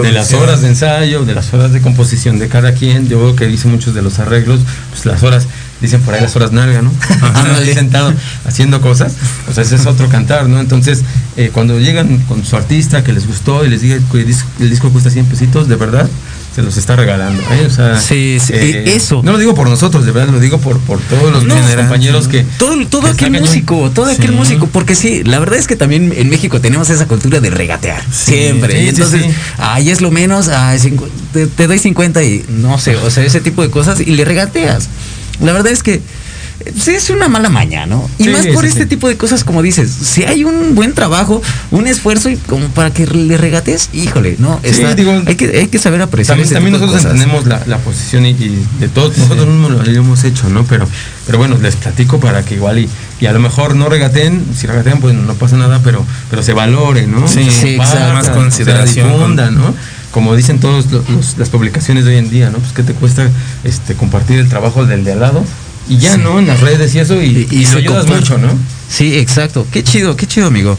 [0.02, 3.08] De las horas de ensayo, de las horas de composición de cada quien.
[3.08, 4.60] Yo que hice muchos de los arreglos,
[4.91, 5.48] pues las horas,
[5.82, 6.92] dicen por ahí las horas nalga, ¿no?
[7.58, 8.14] Ahí sentado
[8.46, 9.14] haciendo cosas,
[9.50, 10.60] o sea, ese es otro cantar, ¿no?
[10.60, 11.04] Entonces,
[11.36, 14.20] eh, cuando llegan con su artista que les gustó y les diga que
[14.60, 16.10] el disco, cuesta 100 pesitos, de verdad,
[16.56, 17.66] se los está regalando, ¿eh?
[17.68, 19.22] O sea, Sí, sí, eso.
[19.24, 22.28] No lo digo por nosotros, de verdad, lo digo por, por todos los No, compañeros
[22.28, 22.44] que...
[22.58, 24.36] todo, todo que aquel músico, todo aquel Sí.
[24.36, 28.04] músico, porque sí, la verdad es que también en México tenemos esa cultura de regatear,
[28.12, 28.84] siempre.
[28.84, 29.24] y entonces,
[29.60, 30.80] ay, es lo menos, ay,
[31.56, 34.90] te doy 50 y no sé, o sea, ese tipo de cosas y le regateas.
[35.42, 36.02] La verdad es que
[36.66, 38.10] eh, sí, es una mala maña, ¿no?
[38.18, 38.90] Y Sí, más por sí, este sí.
[38.90, 42.92] tipo de cosas, como dices, si hay un buen trabajo, un esfuerzo y como para
[42.92, 44.60] que le regates, híjole, ¿no?
[44.64, 46.34] Sí, Está- digo, hay, que, hay que saber apreciar.
[46.36, 47.22] También, ese también tipo de nosotros cosas.
[47.30, 50.64] entendemos la, la posición y, y de todos, nosotros mismos lo, lo hemos hecho, ¿no?
[50.66, 50.88] Pero,
[51.28, 54.66] pero bueno, les platico para que igual y, y a lo mejor no regateen, si
[54.66, 57.28] regatean pues no pasa nada, pero, pero se valore, ¿no?
[57.28, 57.78] Sí, sí.
[57.78, 59.76] Más consideración o sea, ¿no?
[60.18, 62.57] Como dicen los- las publicaciones de hoy en día, ¿no?
[62.57, 63.30] Pues qué te cuesta
[63.63, 65.45] este compartir el trabajo del de al lado
[65.88, 66.22] y ya, Sí.
[66.24, 66.39] ¿no?
[66.39, 68.47] En las redes y eso y, Y- y, y lo ayudas mucho, ¿no?
[68.89, 69.68] Sí, exacto.
[69.72, 70.76] Qué chido, qué chido, amigo.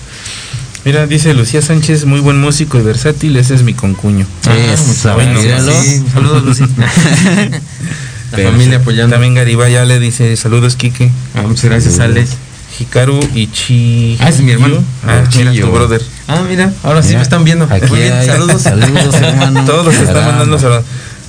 [0.84, 4.26] Mira, dice Lucía Sánchez, muy buen músico y versátil, ese es mi concuño.
[4.74, 5.72] Esa, bueno, míralo.
[5.84, 6.64] Sí, saludos, Lucy.
[8.32, 9.14] la familia apoyando.
[9.14, 11.12] También Garibay ya le dice, saludos Quique.
[11.36, 12.30] Ah, muchas gracias, Alex.
[12.78, 14.16] Hikaru Ichi.
[14.20, 14.82] Ah, es mi hermano.
[15.06, 15.66] Ah, mira, Chillo.
[15.66, 16.02] tu brother.
[16.28, 17.64] Ah, mira, ahora sí Mira, me están viendo.
[17.70, 18.62] Aquí Muy bien, hay- saludos.
[18.62, 19.64] saludos, hermano.
[19.66, 20.84] Todos los están mandando saludos.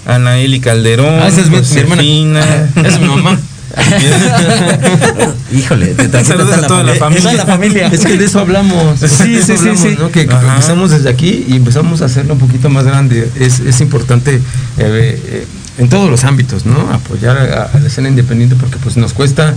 [0.06, 1.20] Anaeli Calderón.
[1.22, 2.02] Ah, esa es mi- mi hermana.
[2.86, 3.40] Es mi mamá.
[5.54, 7.22] Híjole, te Saludos a toda la familia.
[7.24, 7.88] Toda la familia.
[7.88, 9.00] Es que de eso hablamos.
[9.00, 9.96] Sí, de eso sí, sí, hablamos, sí.
[10.00, 10.12] ¿no?
[10.12, 13.30] Que, empezamos desde aquí y empezamos a hacerlo un poquito más grande.
[13.40, 14.42] Es, es importante eh,
[14.78, 15.48] eh,
[15.78, 16.92] en todos los ámbitos, ¿no?
[16.92, 19.54] Apoyar a, a la escena independiente porque pues nos cuesta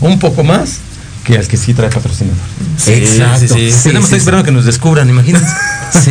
[0.00, 0.78] un poco más
[1.24, 2.36] que al que sí trae patrocinador.
[2.86, 3.54] Exacto.
[3.54, 3.78] sí, sí.
[3.84, 5.46] Tenemos sí, esperando que nos descubran, imagínense.
[5.94, 6.10] Sí.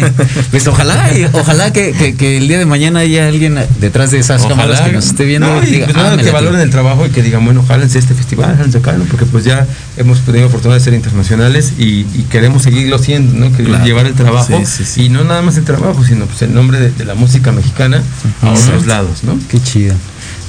[0.49, 4.45] Pues ojalá, ojalá que, que- que el día de mañana haya alguien detrás de esas
[4.45, 5.45] cámaras que nos esté viendo.
[5.53, 6.33] No, y y diga, pues "Ah, nada, me que latió".
[6.35, 9.03] valoren el trabajo y que digan, bueno, jálense este festival, jálense acá, ¿no?
[9.03, 13.53] Porque pues ya hemos tenido oportunidad de ser internacionales y, y queremos seguirlo siendo, ¿no?
[13.57, 13.83] Que Claro.
[13.83, 15.03] llevar el trabajo Sí, sí, sí.
[15.03, 18.01] y no nada más el trabajo, sino pues el nombre de, de la música mexicana
[18.41, 19.37] a otros lados, ¿no?
[19.49, 19.95] Qué chido.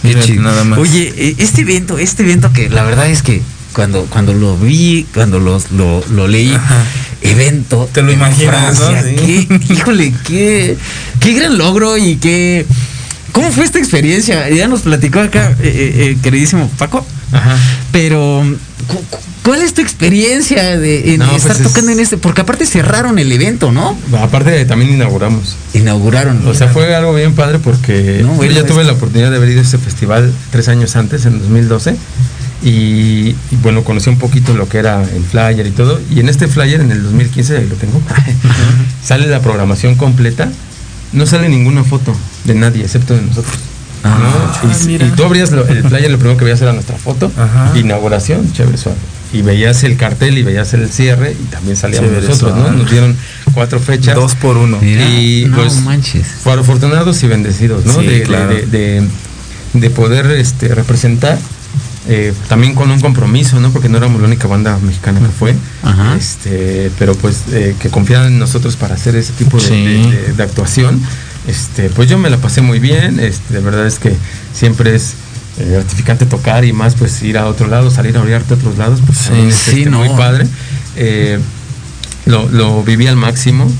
[0.02, 0.42] Qué Mira, chido.
[0.42, 0.78] nada más.
[0.78, 3.42] Oye, eh, este evento, este evento que la verdad es que
[3.74, 6.84] cuando, cuando lo vi, cuando los- lo, lo leí, Ajá.
[7.22, 7.88] evento.
[7.92, 8.86] Te lo imaginas, ¿no?
[8.86, 9.46] Francia, Sí.
[9.48, 10.76] qué- híjole, qué,
[11.20, 12.64] qué gran logro y qué.
[13.32, 14.48] ¿Cómo fue esta experiencia?
[14.48, 17.04] Ya nos platicó acá, eh, eh, eh, queridísimo Paco.
[17.32, 17.56] Ajá.
[17.90, 18.44] Pero,
[18.86, 22.16] cu- cu- ¿cuál es tu experiencia de en No, estar pues es- tocando en este?
[22.16, 23.98] Porque aparte cerraron el evento, ¿no?
[24.22, 25.56] Aparte también inauguramos.
[25.72, 26.46] Inauguraron.
[26.46, 29.32] O sea, fue algo bien padre porque No, bueno, yo ya es- tuve la oportunidad
[29.32, 31.96] de haber ido a ese festival tres años antes, en 2012.
[32.64, 36.00] Y, y bueno, conocí un poquito lo que era el flyer y todo.
[36.10, 38.00] Y en este flyer, en el 2015, ahí lo tengo,
[39.04, 40.50] sale la programación completa
[41.12, 42.12] no sale ninguna foto
[42.44, 43.54] de nadie excepto de nosotros.
[44.02, 44.18] Ah,
[44.64, 44.90] ¿no?
[44.90, 47.70] Y- tú abrías lo- el flyer, lo primero que veías era nuestra foto, Ajá.
[47.78, 48.98] inauguración, chévere suave.
[49.32, 52.70] Y veías el cartel y veías el cierre y también salíamos Chévere nosotros, ¿no?
[52.72, 53.16] Nos dieron
[53.54, 54.14] cuatro fechas.
[54.16, 54.78] Dos por uno.
[54.80, 56.26] Mira, y no pues, manches.
[56.42, 57.94] Fueron afortunados y bendecidos, ¿no?
[58.00, 58.48] Sí, de, de- claro.
[58.54, 59.08] de, de-
[59.74, 61.38] de poder este, representar.
[62.08, 63.70] Eh, también con un compromiso, ¿no?
[63.70, 65.54] Porque no éramos la única banda mexicana que fue.
[65.82, 66.16] Ajá.
[66.16, 69.84] Este, pero pues eh, que confiaban en nosotros para hacer ese tipo de, Sí.
[69.84, 71.00] de- de- de actuación.
[71.46, 73.20] Este, pues yo me la pasé muy bien.
[73.20, 74.14] Este, de verdad es que
[74.52, 75.14] siempre es
[75.58, 78.76] eh, gratificante tocar y más pues ir a otro lado, salir a oriarte a otros
[78.76, 80.46] lados, pues Sí, también es sí, este, muy padre.
[82.26, 83.70] Lo, lo viví al máximo,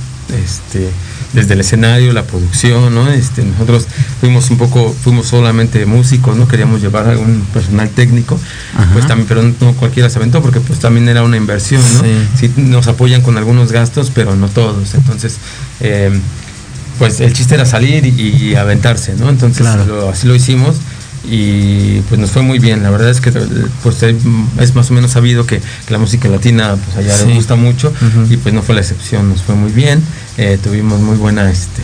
[0.45, 0.91] este,
[1.35, 3.09] desde el escenario, la producción, ¿no?
[3.11, 3.87] Este, nosotros
[4.20, 8.39] fuimos un poco, fuimos solamente músicos, no queríamos llevar algún personal técnico,
[8.76, 8.91] Ajá.
[8.93, 12.01] pues también, pero no cualquiera se aventó porque pues también era una inversión, ¿no?
[12.01, 12.28] Sí.
[12.39, 15.37] Sí, nos apoyan con algunos gastos, pero no todos, entonces,
[15.80, 16.11] eh,
[16.99, 19.28] pues el chiste era salir y, y aventarse, ¿no?
[19.28, 19.85] Entonces Claro.
[19.87, 20.76] lo- así lo hicimos
[21.31, 22.83] y pues nos fue muy bien.
[22.83, 23.33] La verdad es que
[23.83, 24.14] pues eh,
[24.61, 27.27] es más o menos sabido que, que la música latina pues allá Sí.
[27.27, 27.93] les gusta mucho
[28.31, 30.03] y pues no fue la excepción, nos fue muy bien.
[30.37, 31.83] Eh, tuvimos muy buena este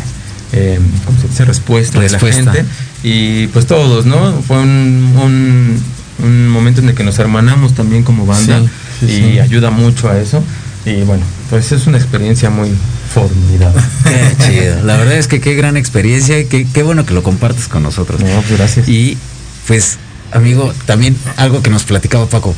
[0.53, 1.45] eh, ¿cómo se dice?
[1.45, 2.39] respuesta, Respuesta.
[2.41, 2.65] de la gente
[3.05, 4.43] y pues todos, ¿no?
[4.43, 5.83] Fue un, un,
[6.25, 8.61] un momento en el que nos hermanamos también como banda
[9.01, 10.43] Sí, sí, y ayuda mucho a eso.
[10.85, 12.71] Y bueno, pues es una experiencia muy
[13.13, 13.83] formidable.
[14.05, 14.83] Qué chido.
[14.85, 17.83] La verdad es que qué gran experiencia y qué, qué bueno que lo compartes con
[17.83, 18.21] nosotros.
[18.21, 18.89] No, pues gracias.
[18.89, 19.17] Y
[19.67, 19.99] pues,
[20.33, 22.55] amigo, también algo que nos platicaba Paco.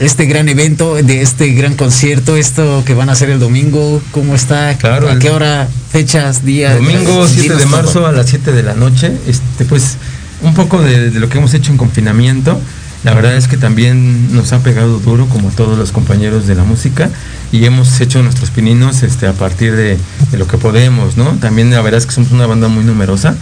[0.00, 4.36] Este gran evento, de este gran concierto, esto que van a hacer el domingo, ¿cómo
[4.36, 4.78] está?
[4.78, 5.68] Claro, ¿A qué hora?
[5.90, 6.76] Fechas, días.
[6.76, 7.76] Domingo 7 Dinos de todo.
[7.76, 9.12] marzo a las 7 de la noche.
[9.26, 9.96] Este, pues
[10.42, 12.60] un poco de, de lo que hemos hecho en confinamiento.
[13.04, 16.64] La verdad es que también nos ha pegado duro como todos los compañeros de la
[16.64, 17.10] música
[17.52, 19.96] y hemos hecho nuestros pininos este, a partir de,
[20.32, 21.30] de lo que podemos, ¿no?
[21.40, 23.36] También la verdad es que somos una banda muy numerosa,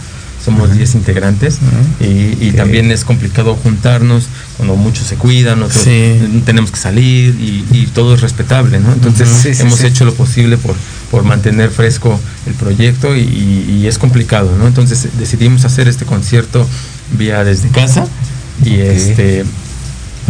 [0.45, 1.57] somos 10 integrantes
[1.99, 4.27] y, también es complicado juntarnos
[4.57, 6.41] cuando muchos se cuidan, otros Sí.
[6.45, 8.93] tenemos que salir y, y todo es respetable, ¿no?
[8.93, 9.87] Entonces sí, hemos sí.
[9.87, 10.75] hecho lo posible por,
[11.11, 14.67] por mantener fresco el proyecto y, y- y es complicado, ¿no?
[14.67, 16.65] Entonces decidimos hacer este concierto
[17.17, 18.05] vía desde casa
[18.63, 19.45] y este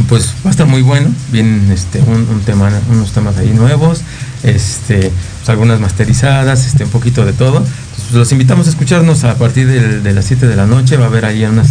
[0.08, 4.02] pues va a estar muy bueno, vienen este un, un tema, unos temas ahí nuevos,
[4.44, 7.58] este pues, algunas masterizadas, este un poquito de todo.
[7.58, 11.08] Entonces, los invitamos a escucharnos a partir de, las 7 de la noche, va a
[11.08, 11.70] haber ahí unas,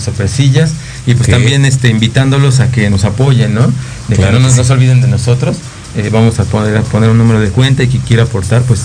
[0.00, 0.72] sorpresillas
[1.06, 3.62] y pues también este invitándolos a que nos apoyen, ¿no?
[4.08, 5.56] De Claro que no, que nos- no se olviden de nosotros.
[5.96, 8.82] Eh, vamos a poner, a poner un número de cuenta y quien quiera aportar, pues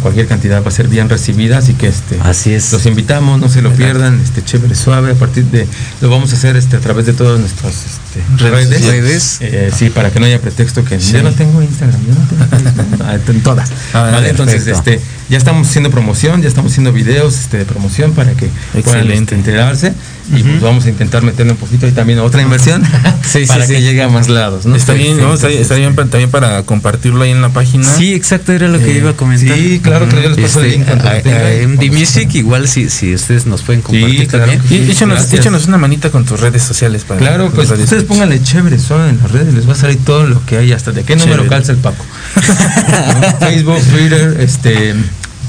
[0.00, 2.72] cualquier cantidad va a ser bien recibida, así que este Así es.
[2.72, 5.66] los invitamos, no se lo pierdan, este chévere suave, a partir de
[6.00, 9.36] lo vamos a hacer este a través de todas nuestras este, Redes redes.
[9.40, 11.12] Eh, sí, para que no haya pretexto que Sí.
[11.12, 13.70] yo no tengo Instagram, yo no tengo Facebook, Ah, en todas.
[13.92, 15.00] Ah, vale, entonces este
[15.32, 19.34] ya estamos haciendo promoción, ya estamos haciendo videos este, de promoción para que puedan Excelente.
[19.34, 19.92] este, enterarse
[20.36, 22.82] y pues vamos a intentar meterle un poquito ahí también otra inversión
[23.26, 23.84] Sí, para sí, que sí.
[23.84, 24.76] llegue a más lados, ¿no?
[24.76, 25.34] Está bien, ¿no?
[25.34, 27.84] Está, bien pa- también para compartirlo ahí en la página.
[27.84, 29.56] Sí, exacto, era lo que Eh, iba a comentar.
[29.56, 30.90] sí, claro, que yo les paso el Este,
[31.32, 31.90] a- MD.
[31.90, 34.62] Music, igual si, si ustedes nos pueden compartir claro también.
[34.86, 38.78] Y- échanos, échanos una manita con tus redes sociales para Claro, pues ustedes pónganle chévere
[38.78, 41.16] suave en las redes, les va a salir todo lo que hay, hasta de qué
[41.16, 42.04] número calza el Paco.
[43.40, 44.94] Facebook, Twitter, este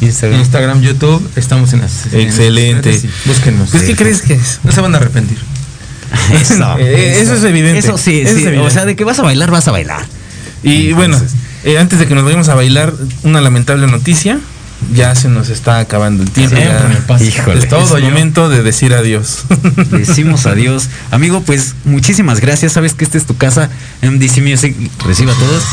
[0.03, 0.39] Instagram.
[0.39, 2.91] Instagram, YouTube, estamos en las en Excelente.
[2.91, 3.69] las redes y búsquennos.
[3.69, 4.59] Pues, ¿qué crees que es?
[4.63, 5.37] No se van a arrepentir.
[6.33, 7.79] Eso, Eh, eso es evidente.
[7.79, 8.57] Eso sí, Eso es sí.
[8.57, 10.05] O sea, de que vas a bailar, vas a bailar.
[10.61, 11.19] Y bueno,
[11.63, 12.93] eh, antes de que nos vayamos a bailar,
[13.23, 14.39] una lamentable noticia.
[14.93, 16.57] Ya se nos está acabando el tiempo.
[17.07, 17.23] Pasa.
[17.23, 17.59] Híjole.
[17.59, 19.45] es todo momento de decir adiós.
[19.91, 20.89] Decimos adiós.
[21.09, 22.73] Amigo, pues muchísimas gracias.
[22.73, 23.69] Sabes que esta es tu casa.
[24.01, 24.75] MDC Music
[25.05, 25.63] recibe a todos.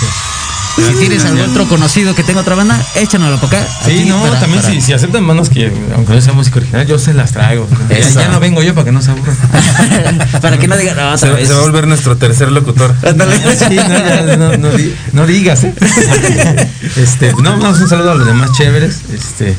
[0.77, 3.73] Si tienes algún otro conocido que tenga otra banda, échanoslo para acá.
[3.85, 6.87] Sí, no, para- también para- Si, si aceptan manos que, aunque no sea música original,
[6.87, 7.66] yo se las traigo.
[8.14, 9.37] Ya, no vengo yo para que no se aburran.
[10.41, 12.95] para que no digan, no, se, va a volver nuestro tercer locutor.
[13.68, 15.75] Sí, no, ya, no, no di- no digas, ¿eh?
[16.97, 19.01] Este, no, no, un saludo a los demás chéveres.
[19.12, 19.55] Este,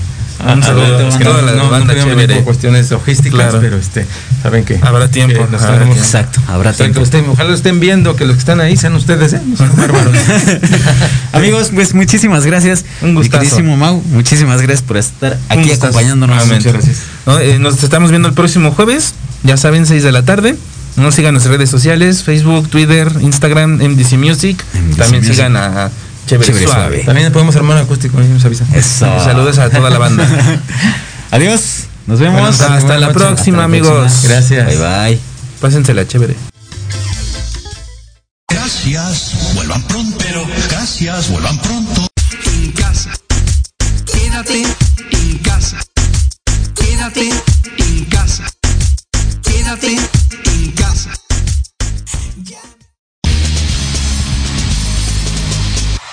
[0.53, 2.35] Un saludo a los que toda la no, banda chévere.
[2.35, 3.59] por cuestiones logísticas, Claro.
[3.61, 4.05] pero este,
[4.41, 6.03] saben que Habrá tiempo, que nos habrá tenemos- tiempo.
[6.05, 7.01] Exacto, habrá O sea, que tiempo.
[7.01, 9.41] usted- ojalá estén viendo, que los que están ahí sean ustedes, ¿eh?
[9.45, 10.13] No sean bárbaros.
[11.33, 12.85] Amigos, pues muchísimas gracias.
[13.01, 13.39] Un gustazo.
[13.39, 16.35] queridísimo Mau, muchísimas gracias por estar aquí acompañándonos.
[16.35, 16.69] Nuevamente.
[16.69, 17.05] Muchas gracias.
[17.25, 17.39] ¿No?
[17.39, 19.13] Eh, nos estamos viendo el próximo jueves.
[19.43, 20.55] Ya saben, 6 de la tarde.
[20.97, 24.61] No sigan nuestras redes sociales, Facebook, Twitter, Instagram, MDC Music.
[24.73, 25.35] MDC También Music.
[25.35, 25.89] sigan a
[26.31, 26.81] Chévere, Chévere Suave.
[26.83, 27.03] Suave.
[27.03, 28.73] También podemos armar acústico, ahí nos avisan.
[28.73, 29.05] Eso.
[29.21, 30.25] Saludos a toda la banda.
[31.31, 31.87] Adiós.
[32.07, 32.39] Nos vemos.
[32.39, 32.83] Buenas tardes.
[32.83, 33.89] Hasta la próxima, la amigos.
[33.89, 34.33] próxima.
[34.33, 34.65] Gracias.
[34.65, 35.19] Bye bye.
[35.59, 36.35] Pásensela chévere.
[38.47, 42.07] Gracias, vuelvan pronto, pero gracias, vuelvan pronto.
[42.45, 43.11] En casa.
[44.05, 44.63] Quédate
[45.11, 45.77] en casa.
[46.75, 47.29] Quédate
[47.77, 48.43] en casa.
[49.43, 50.50] Quédate en casa.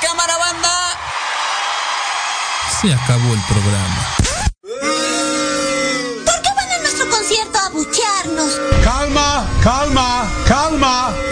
[0.09, 0.75] Cámara banda.
[2.81, 4.17] Se acabó el programa.
[6.25, 8.59] ¿Por qué van a nuestro concierto a buchearnos?
[8.83, 10.08] Calma, calma, calma.